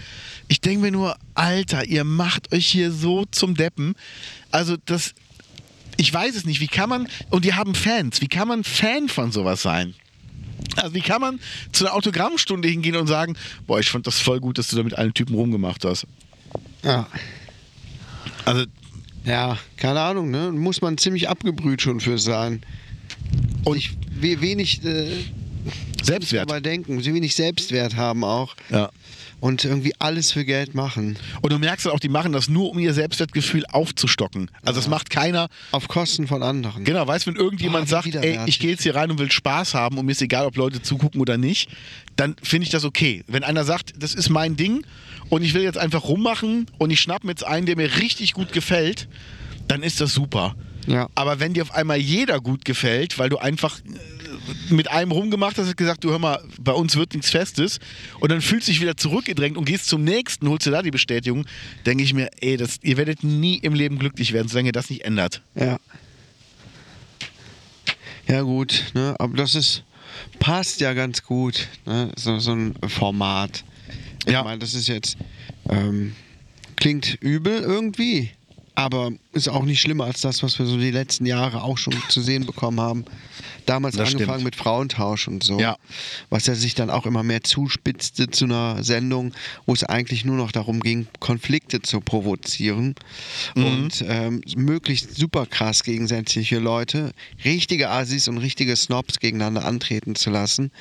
[0.47, 3.95] ich denke mir nur, Alter, ihr macht euch hier so zum Deppen.
[4.51, 5.13] Also das,
[5.97, 9.09] ich weiß es nicht, wie kann man, und die haben Fans, wie kann man Fan
[9.09, 9.93] von sowas sein?
[10.75, 11.39] Also wie kann man
[11.71, 13.35] zu einer Autogrammstunde hingehen und sagen,
[13.67, 16.05] boah, ich fand das voll gut, dass du da mit allen Typen rumgemacht hast.
[16.83, 17.07] Ja.
[18.45, 18.65] Also
[19.25, 20.51] Ja, keine Ahnung, ne?
[20.51, 22.61] Muss man ziemlich abgebrüht schon für sein.
[23.63, 25.07] Und ich we- wenig äh,
[26.01, 26.49] Selbstwert.
[26.49, 28.89] dabei denken, sie wenig Selbstwert haben auch Ja.
[29.39, 31.17] und irgendwie alles für Geld machen.
[31.41, 34.49] Und du merkst halt auch, die machen das nur, um ihr Selbstwertgefühl aufzustocken.
[34.63, 35.49] Also das macht keiner.
[35.71, 36.83] Auf Kosten von anderen.
[36.83, 39.75] Genau, weißt wenn irgendjemand Boah, sagt, ey, ich gehe jetzt hier rein und will Spaß
[39.75, 41.69] haben und mir ist egal, ob Leute zugucken oder nicht,
[42.15, 43.23] dann finde ich das okay.
[43.27, 44.83] Wenn einer sagt, das ist mein Ding
[45.31, 48.33] und ich will jetzt einfach rummachen und ich schnapp mir jetzt einen, der mir richtig
[48.33, 49.07] gut gefällt,
[49.69, 50.55] dann ist das super.
[50.87, 51.09] Ja.
[51.15, 55.57] Aber wenn dir auf einmal jeder gut gefällt, weil du einfach äh, mit einem rumgemacht
[55.57, 57.79] hast, hast gesagt, du hör mal, bei uns wird nichts Festes
[58.19, 60.91] und dann fühlst du dich wieder zurückgedrängt und gehst zum nächsten, holst dir da die
[60.91, 61.45] Bestätigung,
[61.85, 64.89] denke ich mir, ey, das, ihr werdet nie im Leben glücklich werden, solange ihr das
[64.89, 65.41] nicht ändert.
[65.55, 65.79] Ja.
[68.27, 69.15] Ja, gut, ne?
[69.17, 69.83] aber das ist,
[70.39, 72.11] passt ja ganz gut, ne?
[72.17, 73.63] so, so ein Format.
[74.25, 74.43] Ich Ja.
[74.43, 75.17] meine, das ist jetzt,
[75.69, 76.15] ähm,
[76.75, 78.31] klingt übel irgendwie,
[78.75, 81.95] aber ist auch nicht schlimmer als das, was wir so die letzten Jahre auch schon
[82.09, 83.05] zu sehen bekommen haben.
[83.65, 84.45] Damals Das angefangen stimmt.
[84.45, 85.59] mit Frauentausch und so.
[85.59, 85.77] Ja.
[86.29, 89.33] Was ja sich dann auch immer mehr zuspitzte zu einer Sendung,
[89.65, 92.95] wo es eigentlich nur noch darum ging, Konflikte zu provozieren
[93.55, 93.65] Mhm.
[93.65, 97.11] und ähm, möglichst super krass gegensätzliche Leute,
[97.45, 100.71] richtige Assis und richtige Snobs gegeneinander antreten zu lassen.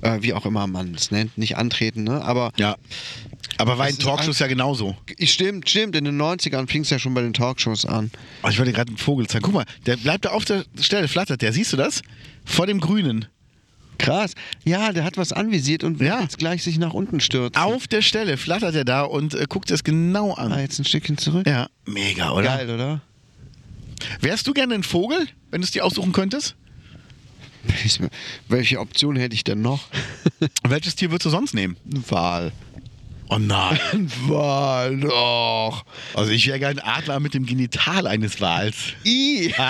[0.00, 1.36] Äh, wie auch immer man es nennt.
[1.38, 2.22] Nicht antreten, ne?
[2.24, 2.76] Aber Ja.
[3.58, 4.96] Aber war Das in Talkshows ja genauso.
[5.22, 5.94] stimmt, stimmt.
[5.96, 8.10] In den 90ern fing es ja schon bei den Talkshows an.
[8.42, 9.44] Oh, ich wollte gerade einen Vogel zeigen.
[9.44, 11.52] Guck mal, der bleibt da auf der Stelle, flattert der.
[11.52, 12.02] Siehst du das?
[12.44, 13.26] Vor dem Grünen.
[13.98, 14.34] Krass.
[14.64, 16.20] Ja, der hat was anvisiert und Ja.
[16.20, 17.56] jetzt gleich sich nach unten stürzen.
[17.62, 20.52] Auf der Stelle flattert er da und äh, guckt es genau an.
[20.52, 21.46] Ah, jetzt ein Stückchen zurück.
[21.46, 22.56] Ja, mega, oder?
[22.56, 23.02] Geil, oder?
[24.20, 26.56] Wärst du gerne ein Vogel, wenn du es dir aussuchen könntest?
[28.48, 29.84] Welche Option hätte ich denn noch?
[30.68, 31.76] Welches Tier würdest du sonst nehmen?
[32.08, 32.52] Wal.
[33.30, 33.78] Oh nein.
[33.92, 35.84] Ein Wal, doch.
[36.14, 38.76] Also ich wäre gerne ein Adler mit dem Genital eines Wals.
[39.04, 39.52] I.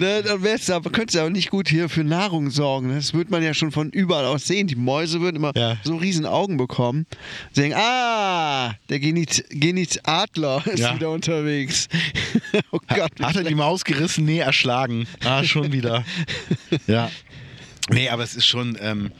[0.00, 2.88] ne, dann wär's aber, könntest du aber nicht gut hier für Nahrung sorgen.
[2.88, 2.96] ne?
[2.96, 4.66] Das würde man ja schon von überall aus sehen.
[4.66, 5.76] Die Mäuse würden immer Ja.
[5.84, 7.06] so riesen Augen bekommen.
[7.52, 10.94] Sie denken, ah, der Genit, Genit Adler ist Ja.
[10.94, 11.88] wieder unterwegs.
[12.72, 13.12] oh Gott.
[13.22, 14.24] Hat er die Maus gerissen?
[14.24, 15.06] Nee, erschlagen.
[15.24, 16.04] Ah, schon wieder.
[16.86, 17.10] ja.
[17.90, 18.76] Nee, aber es ist schon.
[18.80, 19.12] Ähm,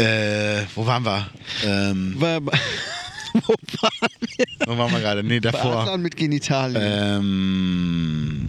[0.00, 1.28] äh, wo waren wir?
[1.64, 2.44] Ähm, Wo waren
[4.20, 4.46] wir?
[4.66, 5.22] wo waren wir gerade?
[5.22, 5.82] Nee, davor.
[5.82, 6.82] Adlern mit Genitalien.
[6.82, 8.48] Ähm,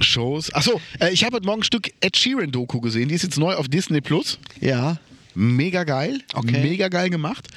[0.00, 0.52] Shows.
[0.54, 3.08] Achso, äh, ich habe heute Morgen ein Stück Ed Sheeran-Doku gesehen.
[3.10, 4.38] Die ist jetzt neu auf Disney Plus.
[4.60, 4.96] ja.
[5.34, 6.20] Mega geil.
[6.34, 6.60] Okay.
[6.62, 7.48] Mega geil gemacht.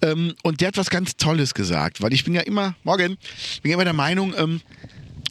[0.00, 3.18] Ähm, und der hat was ganz Tolles gesagt, weil ich bin ja immer, morgen,
[3.52, 4.62] ich bin ja immer der Meinung, ähm,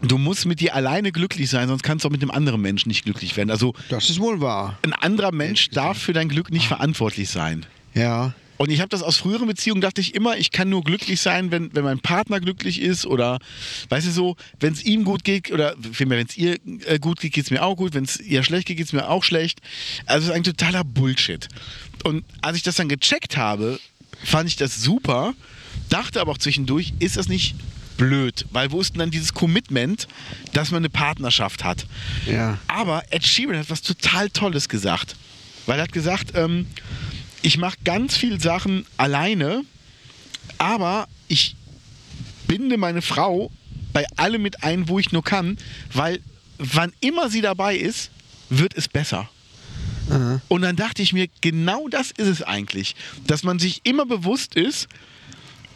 [0.02, 2.90] du musst mit dir alleine glücklich sein, sonst kannst du auch mit einem anderen Menschen
[2.90, 3.50] nicht glücklich werden.
[3.52, 4.78] Also Das ist wohl wahr.
[4.84, 7.66] ein anderer Mensch darf für dein Glück nicht verantwortlich sein.
[7.94, 8.34] Ja.
[8.58, 11.52] Und ich habe das aus früheren Beziehungen, dachte ich immer, ich kann nur glücklich sein,
[11.52, 13.38] wenn, wenn mein Partner glücklich ist oder,
[13.90, 17.20] weißt du so, wenn es ihm gut geht oder vielmehr, wenn es ihr äh, gut
[17.20, 19.24] geht, geht es mir auch gut, wenn es ihr schlecht geht, geht es mir auch
[19.24, 19.60] schlecht.
[20.08, 21.48] Also es ist ein totaler Bullshit.
[22.04, 23.80] Und als ich das dann gecheckt habe,
[24.24, 25.36] fand ich das super,
[25.90, 27.54] dachte aber auch zwischendurch, ist das nicht
[27.98, 30.08] blöd, weil wo ist denn dann dieses Commitment,
[30.54, 31.86] dass man eine Partnerschaft hat?
[32.26, 32.60] Ja.
[32.68, 35.16] Aber Ed Sheeran hat was total Tolles gesagt.
[35.66, 36.68] Weil er hat gesagt, ähm,
[37.42, 39.64] ich mache ganz viel Sachen alleine,
[40.58, 41.56] aber ich
[42.48, 43.52] binde meine Frau
[43.94, 45.58] bei allem mit ein, wo ich nur kann,
[45.94, 46.20] weil
[46.58, 48.12] wann immer sie dabei ist,
[48.50, 49.30] wird es besser.
[50.48, 52.96] Und dann dachte ich mir, genau das ist es eigentlich,
[53.26, 54.88] dass man sich immer bewusst ist,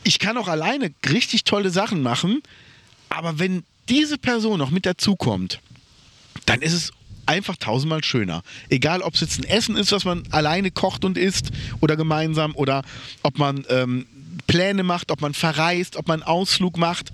[0.04, 2.41] ich kann auch alleine richtig tolle Sachen machen,
[3.10, 5.60] aber wenn diese Person noch mit dazukommt,
[6.45, 6.91] dann ist es
[7.26, 8.43] einfach tausendmal schöner.
[8.70, 12.56] Egal, ob es jetzt ein Essen ist, was man alleine kocht und isst oder gemeinsam
[12.56, 12.84] oder
[13.24, 14.06] ob man ähm,
[14.47, 17.12] Pläne macht, ob man verreist, ob man einen Ausflug macht.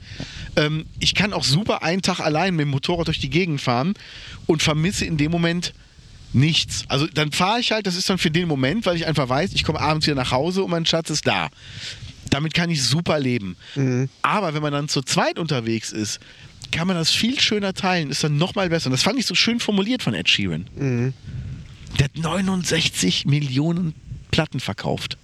[0.55, 3.93] Ähm, ich kann auch super einen Tag allein mit dem Motorrad durch die Gegend fahren
[4.45, 5.73] und vermisse in dem Moment
[6.33, 6.83] nichts.
[6.87, 9.53] Also dann fahre ich halt, das ist dann für den Moment, weil ich einfach weiß,
[9.53, 11.49] ich komme abends wieder nach Hause und mein Schatz ist da.
[12.37, 13.57] Damit kann ich super leben.
[14.21, 16.19] Aber wenn man dann zu zweit unterwegs ist,
[16.71, 18.85] kann man das viel schöner teilen, ist dann nochmal besser.
[18.87, 20.67] Und das fand ich so schön formuliert von Ed Sheeran.
[21.97, 23.95] Der hat 69 Millionen
[24.29, 25.17] Platten verkauft.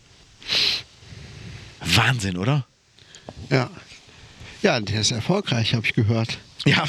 [1.82, 2.66] Wahnsinn, oder?
[3.52, 3.70] Ja.
[4.64, 6.40] Ja, der ist erfolgreich, habe ich gehört.
[6.66, 6.86] Ja,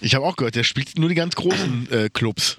[0.00, 2.56] ich habe auch gehört, der spielt nur die ganz großen äh, Clubs.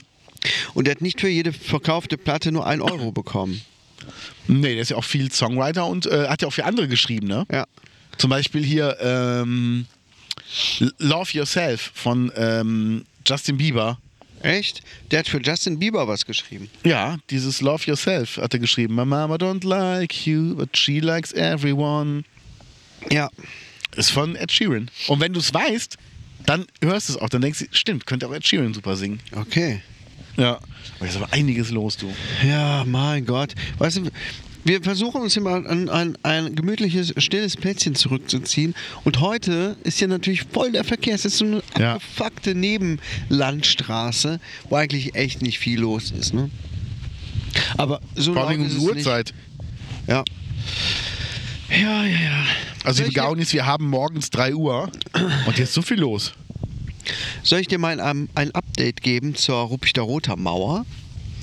[0.75, 3.63] Und der hat nicht für jede verkaufte Platte nur ein Euro bekommen.
[4.47, 7.27] Nee, der ist ja auch viel Songwriter und äh, hat ja auch für andere geschrieben,
[7.27, 7.45] ne?
[7.51, 7.65] Ja.
[8.17, 9.85] Zum Beispiel hier ähm,
[10.99, 13.97] Love Yourself von ähm, Justin Bieber.
[14.41, 14.81] Echt?
[15.09, 16.69] Der hat für Justin Bieber was geschrieben.
[16.83, 18.93] Ja, dieses Love Yourself hat er geschrieben.
[18.95, 22.23] My mama don't like you, but she likes everyone.
[23.09, 23.29] Ja.
[23.95, 24.91] Ist von Ed Sheeran.
[25.07, 25.97] Und wenn du es weißt,
[26.45, 27.29] dann hörst du es auch.
[27.29, 29.19] Dann denkst du, stimmt, könnte auch Ed Sheeran super singen.
[29.31, 29.81] Okay.
[30.37, 30.59] Ja.
[30.99, 32.11] Aber ist aber einiges los, du.
[32.47, 33.53] Ja, mein Gott.
[33.77, 34.09] Weißt du,
[34.65, 38.73] wir versuchen uns immer an ein, ein gemütliches, stilles Plätzchen zurückzuziehen.
[39.03, 41.15] Und heute ist ja natürlich voll der Verkehr.
[41.15, 41.95] Es ist so eine Ja.
[41.95, 46.33] abgefuckte Nebenlandstraße, wo eigentlich echt nicht viel los ist.
[46.33, 46.49] Ne?
[47.77, 48.85] Aber so Vor allem um die nicht.
[48.87, 49.33] Uhrzeit.
[50.07, 50.23] Ja.
[51.69, 52.45] Ja, ja, ja.
[52.83, 54.89] Also die Gaunis, wir haben morgens 3 Uhr
[55.47, 56.33] und jetzt ist so viel los.
[57.43, 60.85] Soll ich dir mal ein, ein Update geben zur Ruppichter Roter Mauer?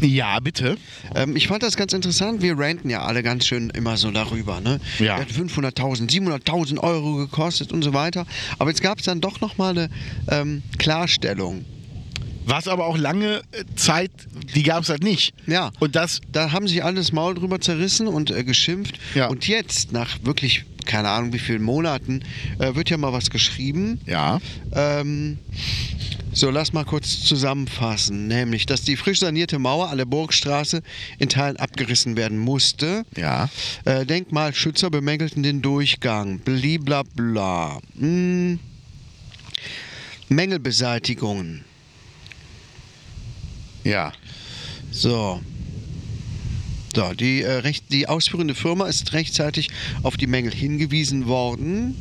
[0.00, 0.78] Ja, bitte.
[1.14, 2.42] Ähm, ich fand das ganz interessant.
[2.42, 4.60] Wir ranten ja alle ganz schön immer so darüber.
[4.60, 4.80] Ne?
[4.98, 5.16] Ja.
[5.16, 8.26] Der hat 500.000, 700.000 Euro gekostet und so weiter.
[8.58, 9.90] Aber jetzt gab es dann doch nochmal eine
[10.28, 11.64] ähm, Klarstellung.
[12.46, 14.10] Was aber auch lange äh, Zeit,
[14.54, 15.34] die gab es halt nicht.
[15.46, 15.70] Ja.
[15.78, 18.98] Und das, Da haben sich alle das Maul drüber zerrissen und äh, geschimpft.
[19.14, 19.28] Ja.
[19.28, 22.22] Und jetzt, nach wirklich, keine Ahnung wie vielen Monaten,
[22.58, 24.00] äh, wird ja mal was geschrieben.
[24.06, 24.40] ja,
[24.72, 25.38] Ähm,
[26.32, 28.28] so, lass mal kurz zusammenfassen.
[28.28, 30.82] Nämlich, dass die frisch sanierte Mauer an der Burgstraße
[31.18, 33.04] in Teilen abgerissen werden musste.
[33.16, 33.48] ja.
[33.84, 36.38] Äh, Denkmalschützer bemängelten den Durchgang.
[36.38, 37.80] Blablabla.
[37.98, 38.60] Hm.
[40.28, 41.64] Mängelbeseitigungen.
[43.82, 44.12] Ja.
[44.92, 45.40] So.
[46.94, 49.68] So, die, äh, recht, die ausführende Firma ist rechtzeitig
[50.02, 51.94] auf die Mängel hingewiesen worden.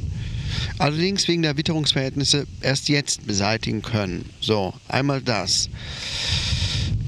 [0.80, 4.26] Allerdings wegen der Witterungsverhältnisse erst jetzt beseitigen können.
[4.40, 5.70] So, einmal das.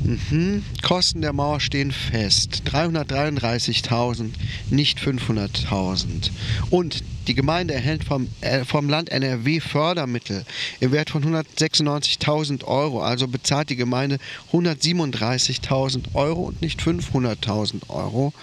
[0.03, 0.63] Mhm.
[0.81, 2.63] Kosten der Mauer stehen fest.
[2.65, 4.31] 333.000,
[4.69, 6.31] nicht 500.000.
[6.69, 10.45] Und die Gemeinde erhält vom, äh, vom Land NRW Fördermittel
[10.79, 13.01] im Wert von 196.000 Euro.
[13.01, 14.17] Also bezahlt die Gemeinde
[14.51, 18.33] 137.000 Euro und nicht 500.000 Euro.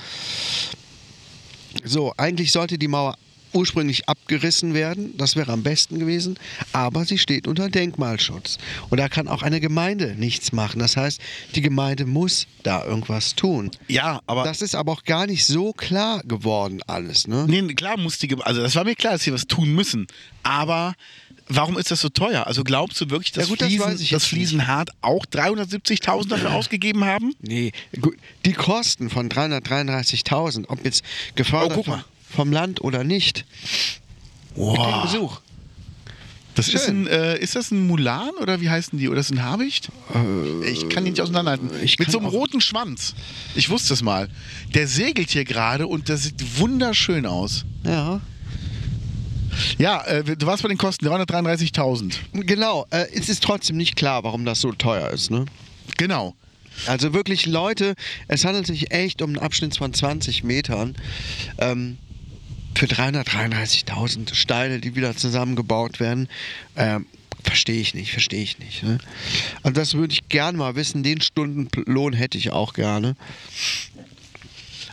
[1.85, 3.16] So, eigentlich sollte die Mauer
[3.53, 6.38] ursprünglich abgerissen werden, das wäre am besten gewesen,
[6.72, 8.59] aber sie steht unter Denkmalschutz.
[8.90, 10.78] Und da kann auch eine Gemeinde nichts machen.
[10.78, 11.20] Das heißt,
[11.55, 13.70] die Gemeinde muss da irgendwas tun.
[13.88, 14.44] Ja, aber.
[14.44, 17.46] Das ist aber auch gar nicht so klar geworden alles, ne?
[17.49, 20.07] nee, klar musste die, Gem- also das war mir klar, dass sie was tun müssen.
[20.42, 20.94] Aber
[21.49, 22.46] warum ist das so teuer?
[22.46, 27.05] Also glaubst du wirklich, dass Ja gut, Fliesen, das jetzt Fliesenhart auch 370.000 dafür ausgeben
[27.05, 27.34] haben?
[27.40, 31.03] Nee, gut, die Kosten von 333.000, ob jetzt
[31.34, 32.05] gefördert Oh, guck mal.
[32.31, 33.45] Vom Land oder nicht,
[34.55, 35.03] Wow.
[35.03, 35.41] Besuch.
[36.57, 39.09] Das ist, ein, äh, ist das ein Mulan oder wie heißen die?
[39.09, 39.91] Oder ist das ein Habicht?
[40.64, 41.70] ich kann die nicht auseinanderhalten.
[41.70, 43.14] Äh, Mit so einem roten Schwanz.
[43.55, 44.29] Ich wusste es mal.
[44.74, 47.64] Der segelt hier gerade und das sieht wunderschön aus.
[47.85, 48.20] Ja.
[49.79, 52.14] Ja, äh, du warst bei den Kosten 333.000.
[52.33, 55.47] Genau, äh, es ist trotzdem nicht klar, warum das so teuer ist, ne?
[55.97, 56.35] Genau.
[56.87, 57.95] Also wirklich Leute,
[58.26, 60.97] es handelt sich echt um einen Abschnitt von 20 Metern.
[61.59, 61.99] Ähm,
[62.79, 66.29] für 333.000 Steine, die wieder zusammengebaut werden.
[66.76, 67.07] Ähm,
[67.43, 68.85] verstehe ich nicht, verstehe ich nicht.
[68.85, 68.99] Ne?
[69.62, 71.03] Also das würde ich gerne mal wissen.
[71.03, 73.16] Den Stundenlohn hätte ich auch gerne.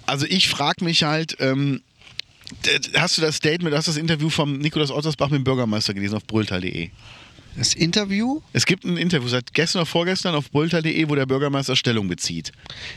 [0.08, 1.82] Also ich frage mich halt, ähm,
[2.96, 6.16] hast du das Statement, hast du das Interview vom Nikolaus Ottersbach mit dem Bürgermeister gelesen
[6.16, 6.90] auf brülltal.de?
[7.56, 11.76] Das Interview, Es gibt ein Interview seit gestern oder vorgestern auf brülltal.de, wo der Bürgermeister
[11.76, 12.52] Stellung bezieht.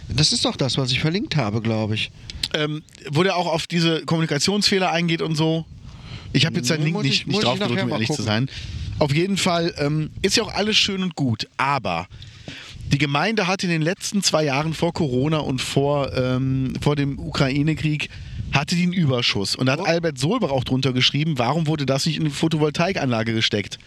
[0.08, 2.10] das ist doch das, was ich verlinkt habe, glaube ich.
[2.54, 5.64] Ähm, wo der auch auf diese Kommunikationsfehler eingeht und so.
[6.32, 8.10] Ich habe jetzt seinen Link nicht, ich- nicht muss ich drauf gedrückt, nachher um ehrlich
[8.10, 8.48] zu sein.
[8.98, 12.06] Auf jeden Fall ähm, ist ja auch alles schön und gut, aber
[12.92, 17.18] die Gemeinde hat in den letzten zwei Jahren vor Corona und vor, ähm, vor dem
[17.18, 18.08] Ukraine-Krieg
[18.52, 19.54] hatte die einen Überschuss.
[19.54, 19.84] Und da hat Oh.
[19.84, 23.78] Albert Solbach auch drunter geschrieben, warum wurde das nicht in eine Photovoltaikanlage gesteckt?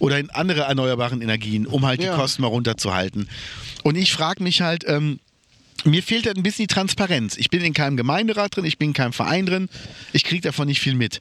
[0.00, 2.10] Oder in andere erneuerbaren Energien, um halt Ja.
[2.12, 3.28] die Kosten mal runterzuhalten.
[3.84, 5.20] Und ich frage mich halt, ähm,
[5.88, 7.36] mir fehlt halt ein bisschen die Transparenz.
[7.36, 9.68] Ich bin in keinem Gemeinderat drin, ich bin in keinem Verein drin,
[10.12, 11.20] ich kriege davon nicht viel mit.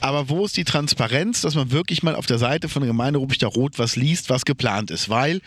[0.00, 3.18] Aber wo ist die Transparenz, dass man wirklich mal auf der Seite von der Gemeinde
[3.18, 5.08] Ruppichter Rot was liest, was geplant ist?
[5.08, 5.40] Weil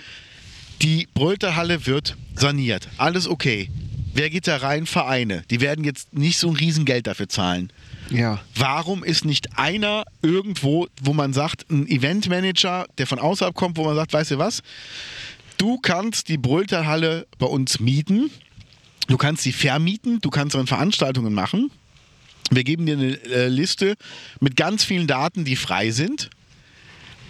[0.81, 2.87] die Brölterhalle wird saniert.
[2.97, 3.69] Alles okay.
[4.13, 4.85] Wer geht da rein?
[4.85, 5.43] Vereine.
[5.49, 7.71] Die werden jetzt nicht so ein Riesengeld dafür zahlen.
[8.09, 8.41] Ja.
[8.55, 13.85] Warum ist nicht einer irgendwo, wo man sagt, ein Eventmanager, der von außerhalb kommt, wo
[13.85, 14.63] man sagt, weißt du was?
[15.57, 18.31] Du kannst die Brüllterhalle bei uns mieten,
[19.11, 21.69] du kannst sie vermieten, du kannst dann Veranstaltungen machen.
[22.49, 23.95] Wir geben dir eine äh, Liste
[24.39, 26.29] mit ganz vielen Daten, die frei sind.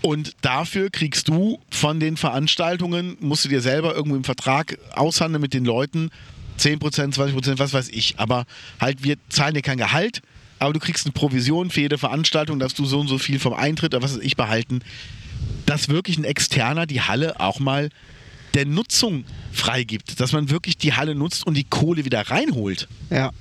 [0.02, 5.42] Und dafür kriegst du von den Veranstaltungen, musst du dir selber irgendwo im Vertrag aushandeln
[5.42, 6.10] mit den Leuten,
[6.60, 6.80] 10%,
[7.14, 8.16] 20%, was weiß ich.
[8.18, 8.46] Aber
[8.80, 10.22] halt, wir zahlen dir kein Gehalt,
[10.60, 13.54] aber du kriegst eine Provision für jede Veranstaltung, dass du so und so viel vom
[13.54, 14.82] Eintritt oder was weiß ich behalten.
[15.66, 17.90] Dass wirklich ein Externer die Halle auch mal
[18.54, 20.20] der Nutzung freigibt.
[20.20, 22.88] Dass man wirklich die Halle nutzt und die Kohle wieder reinholt.
[23.10, 23.32] Ja.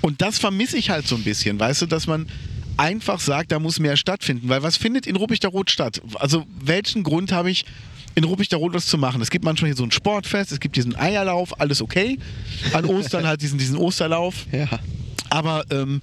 [0.00, 2.26] Und das vermisse ich halt so ein bisschen, weißt du, dass man
[2.76, 4.48] einfach sagt, da muss mehr stattfinden.
[4.48, 6.00] Weil was findet in Ruppichterrot statt?
[6.14, 7.66] Also welchen Grund habe ich,
[8.14, 9.20] in Ruppichterrot was zu machen?
[9.20, 12.18] Es gibt manchmal hier so ein Sportfest, es gibt diesen Eierlauf, alles okay.
[12.72, 14.46] An Ostern halt diesen, diesen Osterlauf.
[14.50, 14.68] Ja.
[15.28, 16.00] Aber ähm,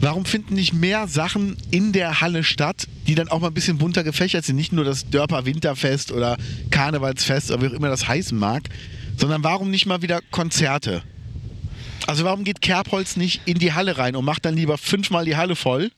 [0.00, 3.78] warum finden nicht mehr Sachen in der Halle statt, die dann auch mal ein bisschen
[3.78, 4.56] bunter gefächert sind?
[4.56, 6.36] Nicht nur das Dörper Winterfest oder
[6.70, 8.64] Karnevalsfest oder wie auch immer das heißen mag,
[9.16, 11.02] sondern warum nicht mal wieder Konzerte?
[12.06, 15.36] Also warum geht Kerbholz nicht in die Halle rein und macht dann lieber fünfmal die
[15.36, 15.90] Halle voll?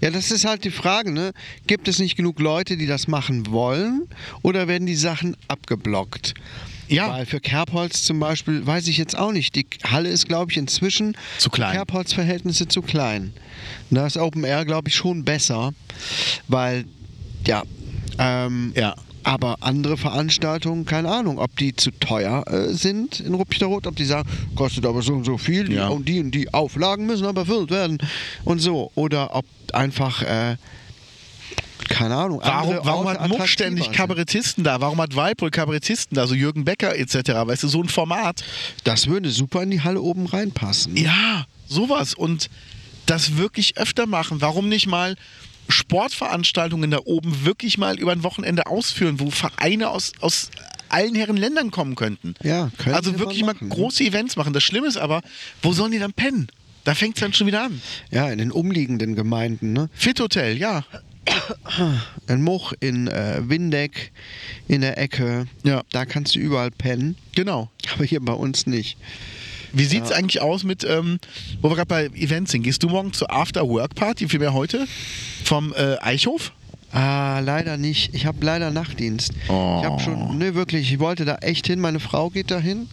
[0.00, 1.32] Ja, das ist halt die Frage, ne?
[1.66, 4.08] Gibt es nicht genug Leute, die das machen wollen
[4.42, 6.34] oder werden die Sachen abgeblockt?
[6.88, 7.10] Ja.
[7.10, 9.54] Weil für Kerbholz zum Beispiel, weiß ich jetzt auch nicht.
[9.56, 11.72] Die Halle ist, glaube ich, inzwischen Zu klein.
[11.74, 13.32] Kerbholz-Verhältnisse zu klein.
[13.90, 15.72] Da ist Open Air, glaube ich, schon besser,
[16.48, 16.84] weil,
[17.46, 17.62] ja,
[18.18, 18.94] ähm, Ja.
[19.24, 24.04] aber andere Veranstaltungen, keine Ahnung, ob die zu teuer äh, sind in Ruppichterrot, ob die
[24.04, 25.88] sagen, kostet aber so und so viel Ja.
[25.88, 27.98] und die und die Auflagen müssen aber erfüllt werden
[28.44, 28.90] und so.
[28.94, 30.56] Oder ob einfach, äh,
[31.88, 33.92] keine Ahnung, Warum, warum hat Muck ständig.
[33.92, 34.80] Kabarettisten da?
[34.80, 36.26] Warum hat Weipol Kabarettisten da?
[36.26, 37.14] So Jürgen Becker etc.
[37.14, 38.44] Weißt du, so ein Format.
[38.84, 40.96] Das würde super in die Halle oben reinpassen.
[40.96, 42.14] Ja, sowas.
[42.14, 42.50] Und
[43.06, 44.40] das wirklich öfter machen.
[44.40, 45.16] Warum nicht mal
[45.68, 50.50] Sportveranstaltungen da oben wirklich mal über ein Wochenende ausführen, wo Vereine aus, aus
[50.88, 52.34] allen Herren Ländern kommen könnten?
[52.42, 54.52] Ja, können Also wirklich mal große Events machen.
[54.52, 55.22] Das Schlimme ist aber,
[55.62, 56.48] wo sollen die dann pennen?
[56.84, 57.82] Da fängt es dann schon wieder an.
[58.12, 59.90] Ja, in den umliegenden Gemeinden, ne?
[59.92, 60.84] Fit Hotel, ja.
[62.28, 64.12] In Much, in äh, Windeck,
[64.68, 65.46] in der Ecke.
[65.64, 65.82] Ja.
[65.92, 67.16] Da kannst du überall pennen.
[67.34, 67.70] Genau.
[67.94, 68.96] Aber hier bei uns nicht.
[69.72, 71.18] Wie sieht es eigentlich aus mit, ähm,
[71.60, 72.62] wo wir gerade bei Events sind?
[72.62, 74.86] Gehst du morgen zur After-Work-Party, vielmehr heute,
[75.44, 76.52] vom äh, Eichhof?
[76.92, 78.14] Ah, leider nicht.
[78.14, 79.32] Ich habe leider Nachtdienst.
[79.48, 79.80] Oh.
[79.80, 81.80] Ich habe schon, ne, wirklich, ich wollte da echt hin.
[81.80, 82.88] Meine Frau geht da hin.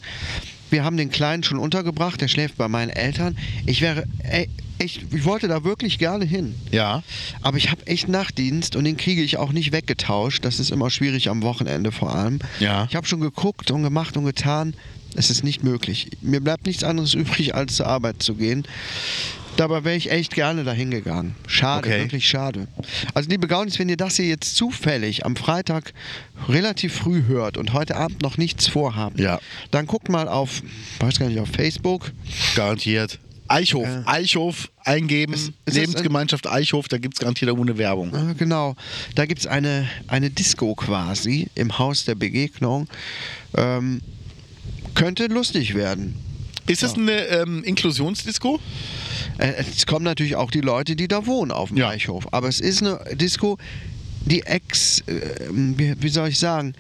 [0.72, 2.20] Wir haben den Kleinen schon untergebracht.
[2.20, 3.38] Der schläft bei meinen Eltern.
[3.66, 4.50] Ich wäre, ey,
[4.80, 6.56] echt, ich wollte da wirklich gerne hin.
[6.72, 7.04] Ja.
[7.42, 10.44] Aber ich habe echt Nachtdienst und den kriege ich auch nicht weggetauscht.
[10.46, 12.40] Das ist immer schwierig am Wochenende vor allem.
[12.60, 12.86] Ja.
[12.90, 14.74] Ich habe schon geguckt und gemacht und getan.
[15.16, 16.10] Es ist nicht möglich.
[16.22, 18.64] Mir bleibt nichts anderes übrig, als zur Arbeit zu gehen.
[19.56, 21.36] Dabei wäre ich echt gerne dahin gegangen.
[21.46, 22.00] Schade, Okay.
[22.02, 22.68] wirklich schade.
[23.14, 25.94] Also liebe Gaunis, wenn ihr das hier jetzt zufällig am Freitag
[26.50, 29.40] relativ früh hört und heute Abend noch nichts vorhabt, Ja.
[29.70, 30.64] dann guckt mal auf,
[31.00, 32.12] weiß gar nicht, auf Facebook.
[32.56, 33.20] Garantiert.
[33.48, 34.04] Eichhof, Ja.
[34.06, 38.14] Eichhof eingeben, Ist- ist Lebensgemeinschaft Eichhof, da gibt es garantiert irgendwo eine Werbung.
[38.16, 38.76] Ah, genau.
[39.16, 42.88] Da gibt es eine, eine Disco quasi im Haus der Begegnung.
[43.56, 44.02] Ähm,
[44.96, 46.16] könnte lustig werden.
[46.68, 48.60] Ist das eine ähm, Inklusionsdisco?
[49.38, 51.90] Äh, es kommen natürlich auch die Leute, die da wohnen auf dem Ja.
[51.90, 52.28] Eichhof.
[52.32, 53.58] Aber es ist eine Disco,
[54.26, 56.74] die ex, äh, wie soll ich sagen,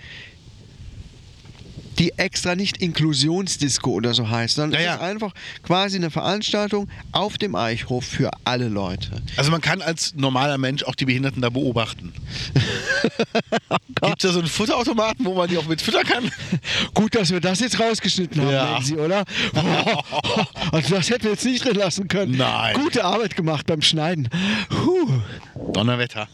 [1.99, 5.31] die extra nicht Inklusionsdisco oder so heißt, sondern Ja, es ist einfach
[5.63, 9.21] quasi eine Veranstaltung auf dem Eichhof für alle Leute.
[9.37, 12.13] Also man kann als normaler Mensch auch die Behinderten da beobachten.
[13.69, 16.31] Oh Gibt es da so einen Futterautomaten, wo man die auch mit füttern kann?
[16.93, 18.71] Gut, dass wir das jetzt rausgeschnitten haben, Ja.
[18.71, 19.23] Nancy, oder?
[20.71, 22.37] Also das hätten wir jetzt nicht drin lassen können.
[22.37, 22.75] Nein.
[22.75, 24.29] Gute Arbeit gemacht beim Schneiden.
[24.69, 25.07] Puh.
[25.73, 26.27] Donnerwetter.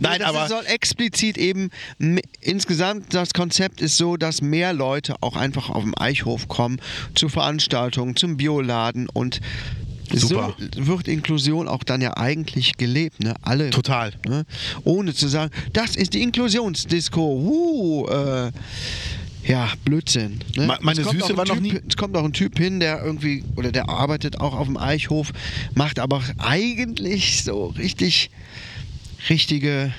[0.00, 1.70] Nein, das aber soll explizit eben
[2.40, 6.80] insgesamt das Konzept ist so, dass mehr Leute auch einfach auf den Eichhof kommen
[7.14, 9.40] zu Veranstaltungen, zum Bioladen und
[10.12, 10.56] Super.
[10.74, 13.34] so wird Inklusion auch dann ja eigentlich gelebt, ne?
[13.42, 14.12] Alle total.
[14.26, 14.44] ne?
[14.82, 17.20] ohne zu sagen, das ist die Inklusionsdisco.
[17.22, 18.50] Uh, äh,
[19.46, 20.40] ja, Blödsinn.
[20.56, 20.66] Ne?
[20.66, 23.72] Ma- meine Süße war noch nie- Es kommt auch ein Typ hin, der irgendwie, oder
[23.72, 25.32] der arbeitet auch auf dem Eichhof,
[25.74, 28.30] macht aber eigentlich so richtig,
[29.28, 29.92] richtige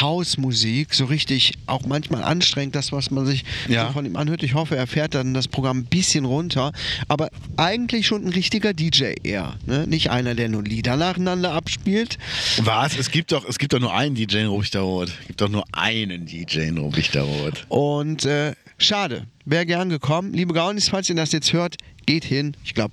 [0.00, 3.86] Hausmusik, so richtig auch manchmal anstrengend, das, was man sich Ja.
[3.86, 4.42] so von ihm anhört.
[4.42, 6.72] Ich hoffe, er fährt dann das Programm ein bisschen runter,
[7.08, 9.56] aber eigentlich schon ein richtiger DJ eher.
[9.66, 9.86] Ne?
[9.86, 12.18] Nicht einer, der nur Lieder nacheinander abspielt.
[12.58, 12.96] Was?
[12.98, 15.08] Es gibt doch, es gibt doch nur einen DJ in Rubichterrot.
[15.20, 17.64] Es gibt doch nur einen DJ in Rubichterrot.
[17.68, 20.32] Und äh, schade, wäre gern gekommen.
[20.34, 22.56] Liebe Gaunis, falls ihr das jetzt hört, geht hin.
[22.64, 22.92] Ich glaube,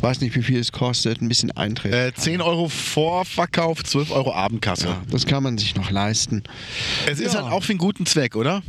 [0.00, 1.92] weiß nicht, wie viel es kostet, ein bisschen Eintritt.
[1.92, 4.86] Äh, 10 Euro Vorverkauf, 12 Euro Abendkasse.
[4.88, 6.42] ja, das kann man sich noch leisten.
[7.06, 7.42] Es ist Ja.
[7.42, 8.62] halt auch für einen guten Zweck, oder?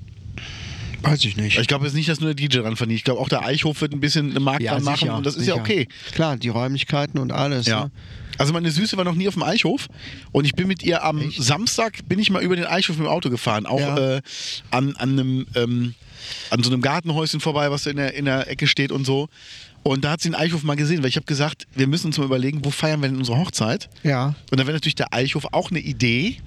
[1.02, 1.60] Weiß ich nicht.
[1.60, 2.98] Ich glaube jetzt nicht, dass nur der DJ dran verdient.
[2.98, 5.46] Ich glaube auch der Eichhof wird ein bisschen eine Markt dran machen und das ist
[5.46, 5.62] ja sicher.
[5.64, 5.88] okay.
[6.14, 7.68] Klar, die Räumlichkeiten und alles.
[7.68, 7.86] Ja.
[7.86, 7.92] Ne?
[8.38, 9.88] Also meine Süße war noch nie auf dem Eichhof
[10.32, 13.10] und ich bin mit ihr am Samstag bin ich mal über den Eichhof mit dem
[13.12, 14.16] Auto gefahren, auch Ja.
[14.18, 14.22] äh,
[14.72, 15.94] an, an einem ähm,
[16.50, 19.30] an so einem Gartenhäuschen vorbei, was in der, in der Ecke steht und so.
[19.88, 22.18] Und da hat sie den Eichhof mal gesehen, weil ich habe gesagt, wir müssen uns
[22.18, 23.88] mal überlegen, wo feiern wir denn unsere Hochzeit?
[24.02, 24.34] Ja.
[24.50, 26.38] Und da wäre natürlich der Eichhof auch eine Idee,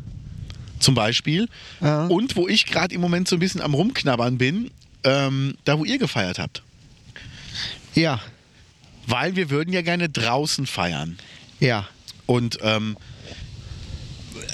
[0.81, 1.49] zum Beispiel.
[1.81, 2.07] Ja.
[2.07, 4.73] Und wo ich gerade im Moment so ein bisschen am Rumknabbern bin,
[5.05, 6.65] ähm, da wo ihr gefeiert habt.
[7.95, 8.21] Ja.
[9.07, 11.17] Weil wir würden ja gerne draußen feiern.
[11.61, 11.87] Ja.
[12.27, 12.97] Und ähm,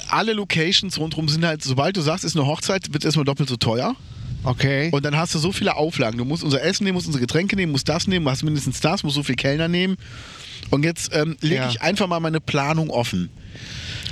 [0.09, 3.49] alle Locations rundherum sind halt, sobald du sagst, ist eine Hochzeit, wird es erstmal doppelt
[3.49, 3.95] so teuer.
[4.45, 4.89] Okay.
[4.91, 6.17] Und dann hast du so viele Auflagen.
[6.17, 9.03] Du musst unser Essen nehmen, musst unsere Getränke nehmen, musst das nehmen, hast mindestens das,
[9.03, 9.97] musst so viel Kellner nehmen.
[10.69, 11.69] Und jetzt ähm, lege Ja.
[11.69, 13.29] ich einfach mal meine Planung offen.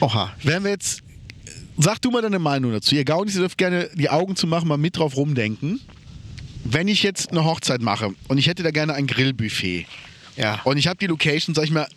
[0.02, 0.32] Oha.
[0.44, 1.02] Wenn wir jetzt,
[1.78, 2.96] sag du mal deine Meinung dazu.
[2.96, 5.80] Ihr Gaunis, ihr dürft gerne die Augen zu machen, mal mit drauf rumdenken.
[6.64, 9.86] Wenn ich jetzt eine Hochzeit mache und ich hätte da gerne ein Grillbuffet
[10.38, 10.62] Ja.
[10.64, 11.88] und ich habe die Location, sag ich mal,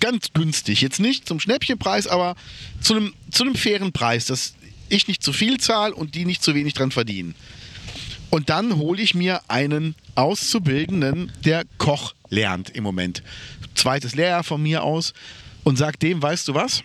[0.00, 0.80] ganz günstig.
[0.80, 2.36] Jetzt nicht zum Schnäppchenpreis, aber
[2.80, 4.54] zu einem, zu einem fairen Preis, dass
[4.88, 7.34] ich nicht zu viel zahle und die nicht zu wenig dran verdienen.
[8.34, 13.22] Und dann hole ich mir einen Auszubildenden, der Koch lernt im Moment.
[13.76, 15.12] Zweites Lehrjahr von mir aus
[15.62, 16.82] und sagt dem, weißt du was?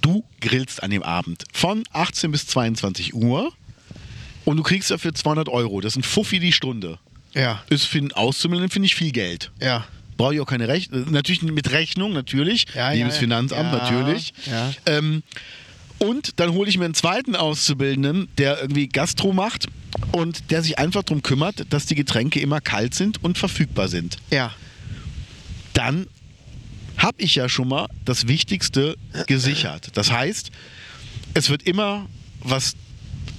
[0.00, 3.52] Du grillst an dem Abend von 18 bis 22 Uhr
[4.46, 5.82] und du kriegst dafür 200 Euro.
[5.82, 6.98] Das sind Fuffi die Stunde.
[7.34, 7.62] Ja.
[7.68, 9.50] Ist für einen Auszubildenden, finde ich, viel Geld.
[9.60, 9.86] Ja.
[10.16, 11.10] Brauche ich auch keine Rechnung.
[11.10, 12.68] Natürlich mit Rechnung, natürlich.
[12.74, 13.20] Ja, ja, Liebes ja.
[13.20, 14.32] Finanzamt, Ja, natürlich.
[14.46, 14.72] ja.
[14.86, 15.22] Ähm,
[15.98, 19.66] und dann hole ich mir einen zweiten Auszubildenden, der irgendwie Gastro macht
[20.12, 24.16] und der sich einfach darum kümmert, dass die Getränke immer kalt sind und verfügbar sind.
[24.30, 24.52] Ja.
[25.72, 26.06] Dann
[26.96, 29.88] habe ich ja schon mal das Wichtigste gesichert.
[29.94, 30.50] Das heißt,
[31.34, 32.06] es wird immer
[32.40, 32.74] was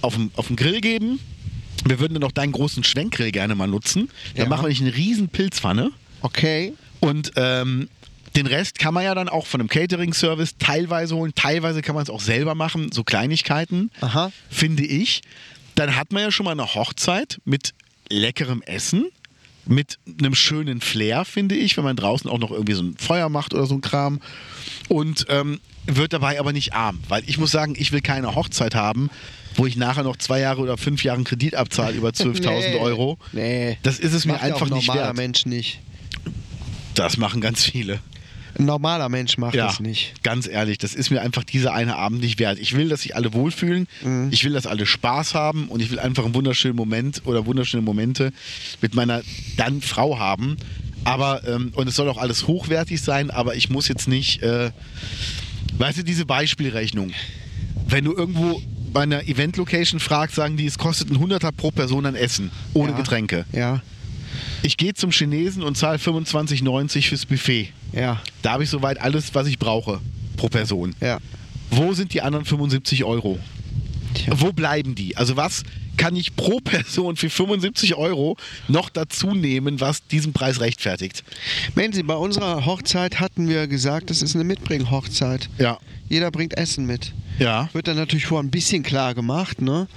[0.01, 1.19] auf dem, auf dem Grill geben.
[1.85, 4.09] Wir würden dann auch deinen großen Schwenkgrill gerne mal nutzen.
[4.35, 4.49] Da Ja.
[4.49, 5.91] machen wir nicht eine riesen Pilzpfanne.
[6.21, 6.73] Okay.
[6.99, 7.87] Und ähm,
[8.35, 11.33] den Rest kann man ja dann auch von einem Catering-Service teilweise holen.
[11.35, 14.31] Teilweise kann man es auch selber machen, so Kleinigkeiten, Aha.
[14.49, 15.21] finde ich.
[15.75, 17.73] Dann hat man ja schon mal eine Hochzeit mit
[18.09, 19.05] leckerem Essen,
[19.65, 23.29] mit einem schönen Flair, finde ich, wenn man draußen auch noch irgendwie so ein Feuer
[23.29, 24.21] macht oder so ein Kram.
[24.89, 28.75] Und ähm, wird dabei aber nicht arm, weil ich muss sagen, ich will keine Hochzeit
[28.75, 29.09] haben,
[29.55, 32.79] wo ich nachher noch zwei Jahre oder fünf Jahre Kredit abzahle über 12.000 Nee.
[32.79, 33.17] Euro.
[33.31, 33.77] Nee.
[33.83, 35.15] Das ist es mir einfach ein nicht wert.
[35.15, 35.79] Mensch nicht.
[36.93, 37.99] Das machen ganz viele.
[38.57, 40.13] Ein normaler Mensch macht Ja, das nicht.
[40.23, 42.57] ganz ehrlich, das ist mir einfach dieser eine Abend nicht wert.
[42.59, 44.29] Ich will, dass sich alle wohlfühlen, Mhm.
[44.31, 47.81] ich will, dass alle Spaß haben und ich will einfach einen wunderschönen Moment oder wunderschöne
[47.83, 48.31] Momente
[48.81, 49.21] mit meiner
[49.57, 50.57] dann Frau haben.
[51.03, 54.71] Aber, ähm, und es soll auch alles hochwertig sein, aber ich muss jetzt nicht, äh,
[55.77, 57.11] weißt du, diese Beispielrechnung.
[57.87, 62.05] Wenn du irgendwo bei einer Event-Location fragst, sagen die, es kostet ein Hunderter pro Person
[62.05, 62.97] an Essen, ohne Ja.
[62.97, 63.45] Getränke.
[63.51, 63.81] Ja.
[64.65, 67.69] Ich gehe zum Chinesen und zahle 25,90 fürs Buffet.
[67.93, 68.19] Ja.
[68.41, 70.01] Da habe ich soweit alles, was ich brauche
[70.37, 70.95] pro Person.
[70.99, 71.19] Ja.
[71.69, 73.37] Wo sind die anderen 75 Euro?
[74.15, 74.33] Tja.
[74.37, 75.15] Wo bleiben die?
[75.17, 75.61] Also was
[75.97, 78.37] kann ich pro Person für 75 Euro
[78.67, 81.23] noch dazu nehmen, was diesen Preis rechtfertigt.
[81.75, 85.49] Menzi, bei unserer Hochzeit hatten wir gesagt, das ist eine Mitbring-Hochzeit.
[85.57, 85.79] Ja.
[86.07, 87.13] Jeder bringt Essen mit.
[87.39, 87.69] Ja.
[87.73, 89.87] Wird dann natürlich vorher ein bisschen klar gemacht, ne?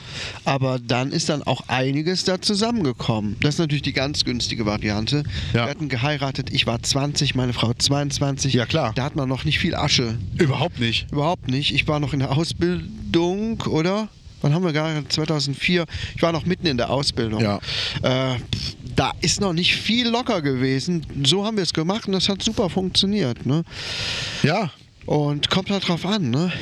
[0.44, 3.36] Aber dann ist dann auch einiges da zusammengekommen.
[3.40, 5.22] Das ist natürlich die ganz günstige Variante.
[5.52, 5.64] Ja.
[5.64, 8.54] Wir hatten geheiratet, ich war 20, meine Frau 22.
[8.54, 8.92] Ja, klar.
[8.94, 10.18] Da hat man noch nicht viel Asche.
[10.36, 11.06] Überhaupt nicht.
[11.12, 11.72] Überhaupt nicht.
[11.72, 14.08] Ich war noch in der Ausbildung, oder?
[14.40, 15.12] Wann haben wir geheiratet?
[15.12, 15.84] 2004.
[16.16, 17.40] Ich war noch mitten in der Ausbildung.
[17.40, 17.58] Ja.
[18.02, 18.36] Äh,
[18.96, 21.06] da ist noch nicht viel locker gewesen.
[21.24, 23.46] So haben wir es gemacht und das hat super funktioniert.
[23.46, 23.62] Ne?
[24.42, 24.70] Ja.
[25.06, 26.52] Und kommt halt drauf an, ne?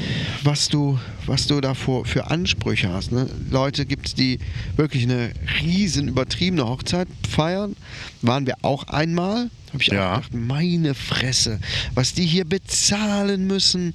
[0.44, 3.10] was du, was du da für, für Ansprüche hast.
[3.10, 3.28] Ne?
[3.50, 4.38] Leute gibt es, die
[4.76, 5.32] wirklich eine
[5.64, 7.74] riesen übertriebene Hochzeit feiern.
[8.22, 9.50] Waren wir auch einmal.
[9.72, 10.12] Habe ich Ja.
[10.12, 11.58] auch gedacht, meine Fresse,
[11.94, 13.92] was die hier bezahlen müssen.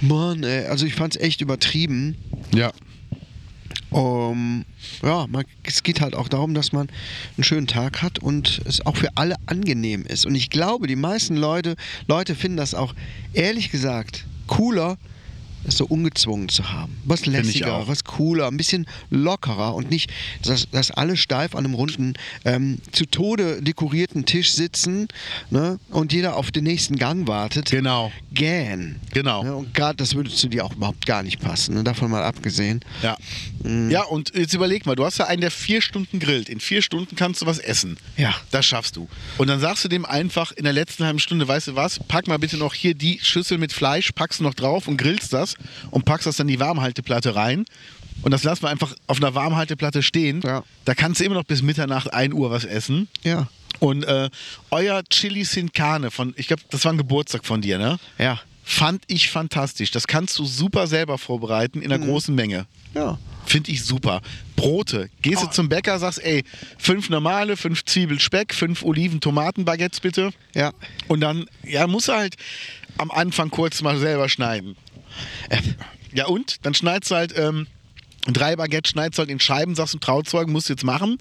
[0.00, 0.66] Mann, ey.
[0.66, 2.16] Also ich fand es echt übertrieben.
[2.52, 2.72] Ja.
[3.90, 4.64] Um,
[5.02, 6.88] ja, man, es geht halt auch darum, dass man
[7.36, 10.26] einen schönen Tag hat und es auch für alle angenehm ist.
[10.26, 11.74] Und ich glaube, die meisten Leute,
[12.06, 12.94] Leute finden das auch,
[13.32, 14.96] ehrlich gesagt, cooler,
[15.64, 16.96] es so ungezwungen zu haben.
[17.04, 20.10] Was lässiger, was cooler, ein bisschen lockerer und nicht,
[20.42, 25.08] dass, dass alle steif an einem runden, ähm, zu Tode dekorierten Tisch sitzen
[25.50, 27.70] ne, und jeder auf den nächsten Gang wartet.
[27.70, 28.12] Genau.
[28.32, 28.96] Gähn.
[29.12, 29.42] Genau.
[29.42, 32.22] Ne, und gerade das würde zu dir auch überhaupt gar nicht passen, ne, davon mal
[32.22, 32.80] abgesehen.
[33.02, 33.16] Ja.
[33.90, 36.48] Ja, und jetzt überleg mal, du hast ja einen, der vier Stunden grillt.
[36.48, 37.98] In vier Stunden kannst du was essen.
[38.16, 38.34] Ja.
[38.50, 39.08] Das schaffst du.
[39.36, 42.26] Und dann sagst du dem einfach in der letzten halben Stunde, weißt du was, pack
[42.26, 45.49] mal bitte noch hier die Schüssel mit Fleisch, packst du noch drauf und grillst das
[45.90, 47.64] und packst das dann in die Warmhalteplatte rein.
[48.22, 50.42] Und das lassen wir einfach auf einer Warmhalteplatte stehen.
[50.44, 50.62] Ja.
[50.84, 53.08] Da kannst du immer noch bis Mitternacht, 1 Uhr was essen.
[53.22, 53.48] Ja.
[53.78, 54.28] Und äh,
[54.70, 57.98] euer Chili Sin Carne von, ich glaube, das war ein Geburtstag von dir, ne?
[58.18, 58.40] Ja.
[58.62, 59.90] Fand ich fantastisch.
[59.90, 62.66] Das kannst du super selber vorbereiten in einer großen Menge.
[62.94, 63.18] Ja.
[63.46, 64.20] Finde ich super.
[64.54, 65.08] Brote.
[65.22, 66.44] Gehst du zum Bäcker, sagst, ey,
[66.78, 70.30] fünf normale, fünf Zwiebel Speck, fünf Oliven Tomaten Baguettes bitte.
[70.54, 70.72] Ja.
[71.08, 72.36] Und dann, ja, musst du halt
[72.98, 74.76] am Anfang kurz mal selber schneiden.
[76.12, 76.64] Ja und?
[76.64, 77.66] Dann schneidest du halt ähm,
[78.26, 81.18] drei Baguettes, schneidest halt in Scheiben, sagst du Trauzeugen, musst du jetzt machen.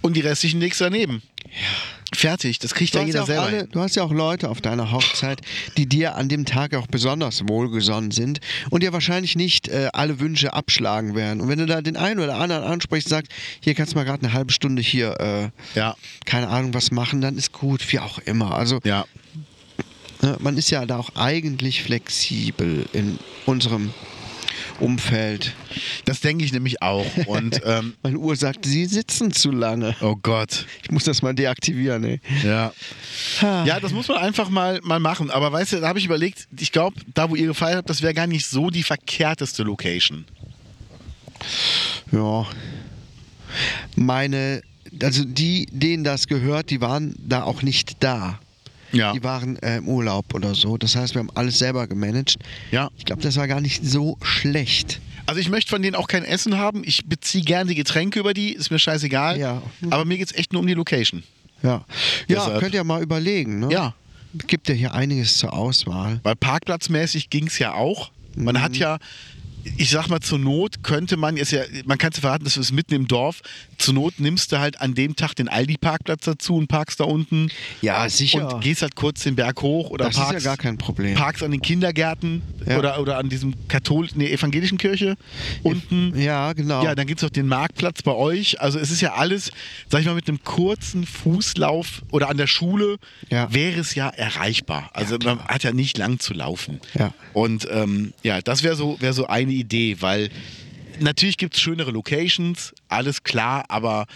[0.00, 1.22] Und die restlichen legst du daneben.
[2.14, 3.42] Fertig, das kriegt Du ja jeder ja selber.
[3.42, 5.40] alle, du hast ja auch Leute auf deiner Hochzeit,
[5.76, 10.20] die dir an dem Tag auch besonders wohlgesonnen sind und dir wahrscheinlich nicht äh, alle
[10.20, 11.40] Wünsche abschlagen werden.
[11.40, 14.24] Und wenn du da den einen oder anderen ansprichst, sagst, hier kannst du mal gerade
[14.24, 15.96] eine halbe Stunde hier, äh, Ja,
[16.26, 18.54] keine Ahnung, was machen, dann ist gut, wie auch immer.
[18.56, 19.06] Also ja.
[20.22, 23.92] Ne, man ist ja da auch eigentlich flexibel in unserem
[24.80, 25.52] Umfeld.
[26.04, 27.06] Das denke ich nämlich auch.
[27.26, 29.94] Und, ähm, Meine Uhr sagt, sie sitzen zu lange.
[30.00, 30.66] oh Gott.
[30.82, 32.20] Ich muss das mal deaktivieren, ey.
[32.42, 32.72] Ja.
[33.40, 35.30] Ja, das muss man einfach mal, mal machen.
[35.30, 38.02] Aber weißt du, da habe ich überlegt, ich glaube, da wo ihr gefeiert habt, das
[38.02, 40.24] wäre gar nicht so die verkehrteste Location.
[42.10, 42.46] Ja.
[43.96, 44.62] Meine,
[45.02, 48.38] also die, denen das gehört, die waren da auch nicht da.
[48.92, 49.12] Ja.
[49.12, 50.76] Die waren äh, im Urlaub oder so.
[50.76, 52.36] Das heißt, wir haben alles selber gemanagt.
[52.70, 52.90] Ja.
[52.98, 55.00] Ich glaube, das war gar nicht so schlecht.
[55.26, 56.82] Also ich möchte von denen auch kein Essen haben.
[56.84, 59.38] Ich beziehe gerne die Getränke über die, ist mir scheißegal.
[59.38, 59.62] Ja.
[59.90, 61.22] Aber mir geht es echt nur um die Location.
[61.62, 61.68] Ja.
[61.70, 61.84] Ja,
[62.28, 63.60] Deshalb- könnt ihr mal überlegen.
[63.60, 63.68] Ne?
[63.70, 63.94] Ja.
[64.48, 66.18] Gibt ja hier einiges zur Auswahl.
[66.22, 68.10] Weil parkplatzmäßig ging es ja auch.
[68.34, 68.98] Man hat ja,
[69.76, 72.72] ich sag mal, zur Not könnte man, ist ja, man kann es verraten, das ist
[72.72, 73.40] mitten im Dorf.
[73.78, 77.48] Zur Not nimmst du halt an dem Tag den Aldi-Parkplatz dazu und parkst da unten.
[77.80, 78.54] Ja, sicher.
[78.54, 81.14] Und gehst halt kurz den Berg hoch oder das ist parkst, ja gar kein Problem.
[81.14, 82.78] parkst an den Kindergärten Ja.
[82.78, 85.16] oder, oder an diesem katholischen, nee, evangelischen Kirche
[85.62, 86.12] unten.
[86.20, 86.84] Ja, genau.
[86.84, 88.60] Ja, dann gibt es noch den Marktplatz bei euch.
[88.60, 89.50] Also es ist ja alles,
[89.88, 92.96] sag ich mal, mit einem kurzen Fußlauf oder an der Schule
[93.30, 93.52] Ja.
[93.52, 94.90] wäre es ja erreichbar.
[94.92, 96.80] Also man hat ja nicht lang zu laufen.
[96.94, 97.12] Ja.
[97.32, 100.30] Und ähm, ja, das wäre so, wär so eine Idee, weil
[101.00, 104.06] natürlich gibt es schönere Locations, alles klar, aber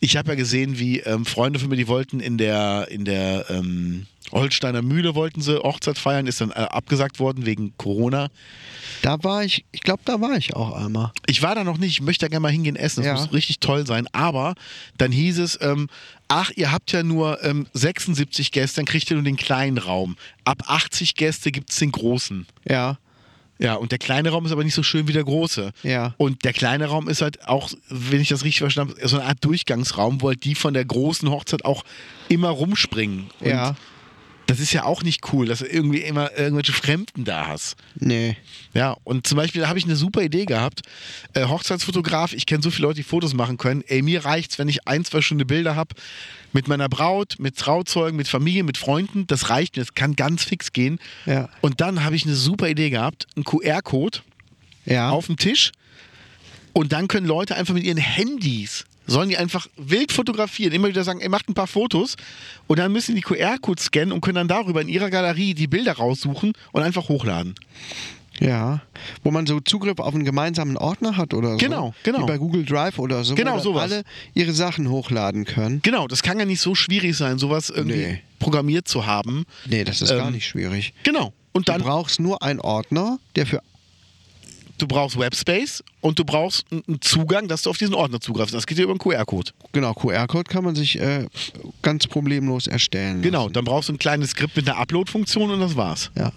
[0.00, 3.46] ich habe ja gesehen, wie ähm, Freunde von mir, die wollten in der, in der
[3.50, 8.28] ähm, Holsteiner Mühle wollten sie Hochzeit feiern, ist dann äh, abgesagt worden wegen Corona.
[9.02, 11.10] Da war ich, ich glaube, da war ich auch einmal.
[11.26, 13.14] Ich war da noch nicht, ich möchte da gerne mal hingehen essen, das Ja.
[13.14, 14.06] muss richtig toll sein.
[14.12, 14.54] Aber
[14.98, 15.88] dann hieß es, ähm,
[16.28, 20.16] ach, ihr habt ja nur ähm, 76 Gäste, dann kriegt ihr nur den kleinen Raum.
[20.44, 22.46] Ab 80 Gäste gibt es den großen.
[22.68, 22.98] Ja.
[23.60, 25.72] Ja, und der kleine Raum ist aber nicht so schön wie der große.
[25.82, 26.14] Ja.
[26.16, 29.26] Und der kleine Raum ist halt auch, wenn ich das richtig verstanden habe, so eine
[29.26, 31.84] Art Durchgangsraum, wo halt die von der großen Hochzeit auch
[32.28, 33.26] immer rumspringen.
[33.40, 33.76] Und Ja.
[34.50, 37.76] Das ist ja auch nicht cool, dass du irgendwie immer irgendwelche Fremden da hast.
[37.94, 38.36] Nee.
[38.74, 40.82] Ja, und zum Beispiel da habe ich eine super Idee gehabt.
[41.34, 43.82] Äh, Hochzeitsfotograf, ich kenne so viele Leute, die Fotos machen können.
[43.86, 45.94] Ey, mir reicht's, wenn ich ein, zwei Stunden Bilder habe
[46.52, 49.26] mit meiner Braut, mit Trauzeugen, mit Familie, mit Freunden.
[49.26, 50.98] Das reicht mir, das kann ganz fix gehen.
[51.26, 51.48] Ja.
[51.60, 54.18] Und dann habe ich eine super Idee gehabt, einen QR-Code
[54.84, 55.10] Ja.
[55.10, 55.72] auf dem Tisch.
[56.72, 61.04] Und dann können Leute einfach mit ihren Handys, sollen die einfach wild fotografieren, immer wieder
[61.04, 62.16] sagen, ey, macht ein paar Fotos
[62.68, 65.94] und dann müssen die QR-Code scannen und können dann darüber in ihrer Galerie die Bilder
[65.94, 67.54] raussuchen und einfach hochladen.
[68.38, 68.80] Ja,
[69.22, 71.56] wo man so Zugriff auf einen gemeinsamen Ordner hat oder so.
[71.58, 72.22] Genau, genau.
[72.22, 73.34] Wie bei Google Drive oder so.
[73.34, 73.82] Genau, wo sowas.
[73.82, 75.80] alle ihre Sachen hochladen können.
[75.82, 78.22] Genau, das kann ja nicht so schwierig sein, sowas irgendwie Nee.
[78.38, 79.44] programmiert zu haben.
[79.66, 80.94] Nee, das ist gar Ähm, nicht schwierig.
[81.02, 81.34] Genau.
[81.52, 83.60] Und Du dann brauchst nur einen Ordner, der für
[84.80, 88.54] du brauchst Webspace und du brauchst einen Zugang, dass du auf diesen Ordner zugreifst.
[88.54, 89.52] Das geht ja über einen QR-Code.
[89.72, 91.26] genau QR-Code kann man sich äh,
[91.82, 93.22] ganz problemlos erstellen.
[93.22, 93.52] Genau, lassen.
[93.54, 96.10] dann brauchst du ein kleines Skript mit einer Upload-Funktion und das war's.
[96.16, 96.32] Ja.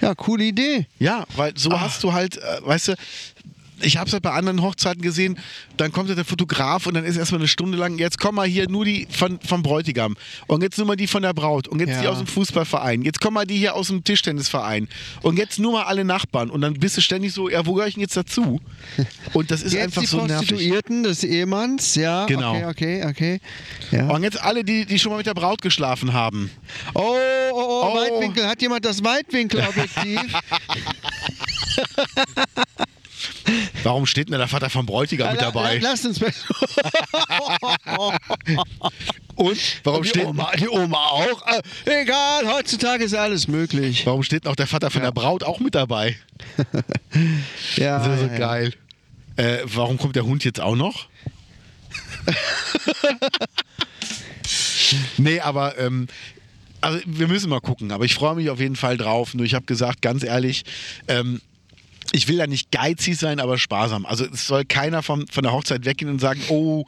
[0.00, 0.86] Ja, coole Idee.
[0.98, 2.94] Ja, weil so hast du halt, äh, weißt du,
[3.80, 5.38] ich habe es halt bei anderen Hochzeiten gesehen,
[5.76, 8.46] dann kommt ja der Fotograf und dann ist erstmal eine Stunde lang, jetzt komm mal
[8.46, 10.16] hier nur die von, vom Bräutigam
[10.46, 12.00] und jetzt nur mal die von der Braut und jetzt Ja.
[12.02, 14.88] die aus dem Fußballverein, jetzt komm mal die hier aus dem Tischtennisverein
[15.22, 17.88] und jetzt nur mal alle Nachbarn und dann bist du ständig so, ja, wo gehöre
[17.88, 18.60] ich denn jetzt dazu?
[19.32, 20.48] Und das ist Jetzt einfach die so nervig.
[20.48, 22.26] Prostituierten des Ehemanns, ja.
[22.26, 22.54] Genau.
[22.68, 23.40] Okay, okay, okay.
[23.90, 24.08] Ja.
[24.10, 26.50] Und jetzt alle, die, die schon mal mit der Braut geschlafen haben.
[26.94, 27.16] Oh, oh,
[27.52, 27.96] oh, Oh.
[27.96, 28.46] Weitwinkel.
[28.46, 30.20] Hat jemand das Weitwinkelobjektiv?
[33.84, 35.76] Warum steht denn der Vater vom Bräutigam mit dabei?
[35.78, 36.32] la- Lasst uns mal.
[39.36, 41.42] Und warum die, steht, Oma, die Oma auch.
[41.86, 44.06] Äh, egal, heutzutage ist alles möglich.
[44.06, 46.16] warum steht noch der Vater von der Braut auch mit dabei?
[47.76, 48.38] Ja, Das ist so ja, ja.
[48.38, 48.72] geil.
[49.36, 51.06] Äh, warum kommt der Hund jetzt auch noch?
[55.16, 56.06] nee, aber ähm,
[56.80, 57.92] also wir müssen mal gucken.
[57.92, 59.34] Aber ich freue mich auf jeden Fall drauf.
[59.34, 60.64] Nur ich habe gesagt, ganz ehrlich,
[61.08, 61.40] ähm,
[62.12, 64.06] ich will da nicht geizig sein, aber sparsam.
[64.06, 66.84] Also es soll keiner vom, von der Hochzeit weggehen und sagen, oh,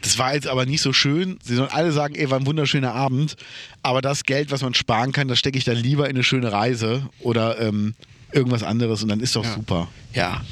[0.00, 1.38] das war jetzt aber nicht so schön.
[1.42, 3.36] Sie sollen alle sagen, ey, war ein wunderschöner Abend.
[3.82, 6.52] Aber das Geld, was man sparen kann, das stecke ich dann lieber in eine schöne
[6.52, 7.94] Reise oder ähm,
[8.32, 9.88] irgendwas anderes und dann ist doch super.
[10.12, 10.42] Ja.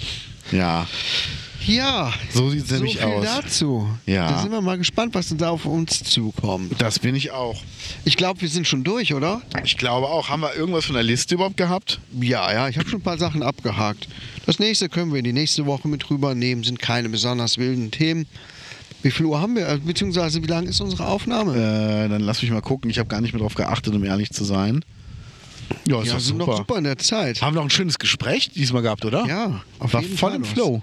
[0.52, 0.86] Ja.
[1.66, 2.12] Ja.
[2.32, 3.24] So sieht's so nämlich viel aus.
[3.24, 3.88] dazu.
[4.06, 4.30] Ja.
[4.30, 6.80] Da sind wir mal gespannt, was da auf uns zukommt.
[6.80, 7.60] Das bin ich auch.
[8.04, 9.42] Ich glaube, wir sind schon durch, oder?
[9.64, 10.28] Ich glaube auch.
[10.28, 12.00] Haben wir irgendwas von der Liste überhaupt gehabt?
[12.20, 14.08] Ja, ja, ich habe schon ein paar Sachen abgehakt.
[14.46, 18.26] Das nächste können wir in die nächste Woche mit rübernehmen, sind keine besonders wilden Themen.
[19.02, 19.68] Wie viel Uhr haben wir?
[19.68, 21.54] Äh, Beziehungsweise wie lang ist unsere Aufnahme?
[21.56, 22.90] Äh, dann lass mich mal gucken.
[22.90, 24.84] Ich habe gar nicht mehr drauf geachtet, um ehrlich zu sein.
[25.88, 26.46] Ja, ist ja, sind super.
[26.52, 27.42] noch super in der Zeit.
[27.42, 29.24] Haben wir noch ein schönes Gespräch diesmal gehabt, oder?
[29.26, 30.44] Ja, auf War jeden voll Fall im.
[30.44, 30.82] Flow.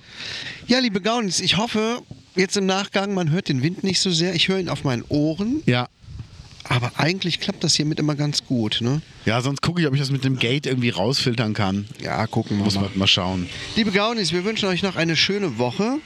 [0.68, 2.02] Ja, liebe Gaunis, ich hoffe,
[2.36, 4.36] jetzt im Nachgang, man hört den Wind nicht so sehr.
[4.36, 5.88] Ich höre ihn auf meinen Ohren, Ja.
[6.66, 8.80] aber eigentlich klappt das hiermit immer ganz gut.
[8.82, 9.02] Ne?
[9.26, 11.88] Ja, sonst gucke ich, ob ich das mit dem Gate irgendwie rausfiltern kann.
[12.04, 12.82] Ja, gucken wir Muss mal.
[12.82, 13.48] man mal schauen.
[13.76, 15.98] Liebe Gaunis, wir wünschen euch noch eine schöne Woche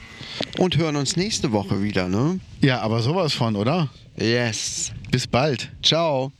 [0.58, 2.08] und hören uns nächste Woche wieder.
[2.08, 2.38] Ne?
[2.60, 3.88] Ja, aber sowas von, oder?
[4.16, 4.92] Yes.
[5.10, 5.70] Bis bald.
[5.82, 6.30] Ciao.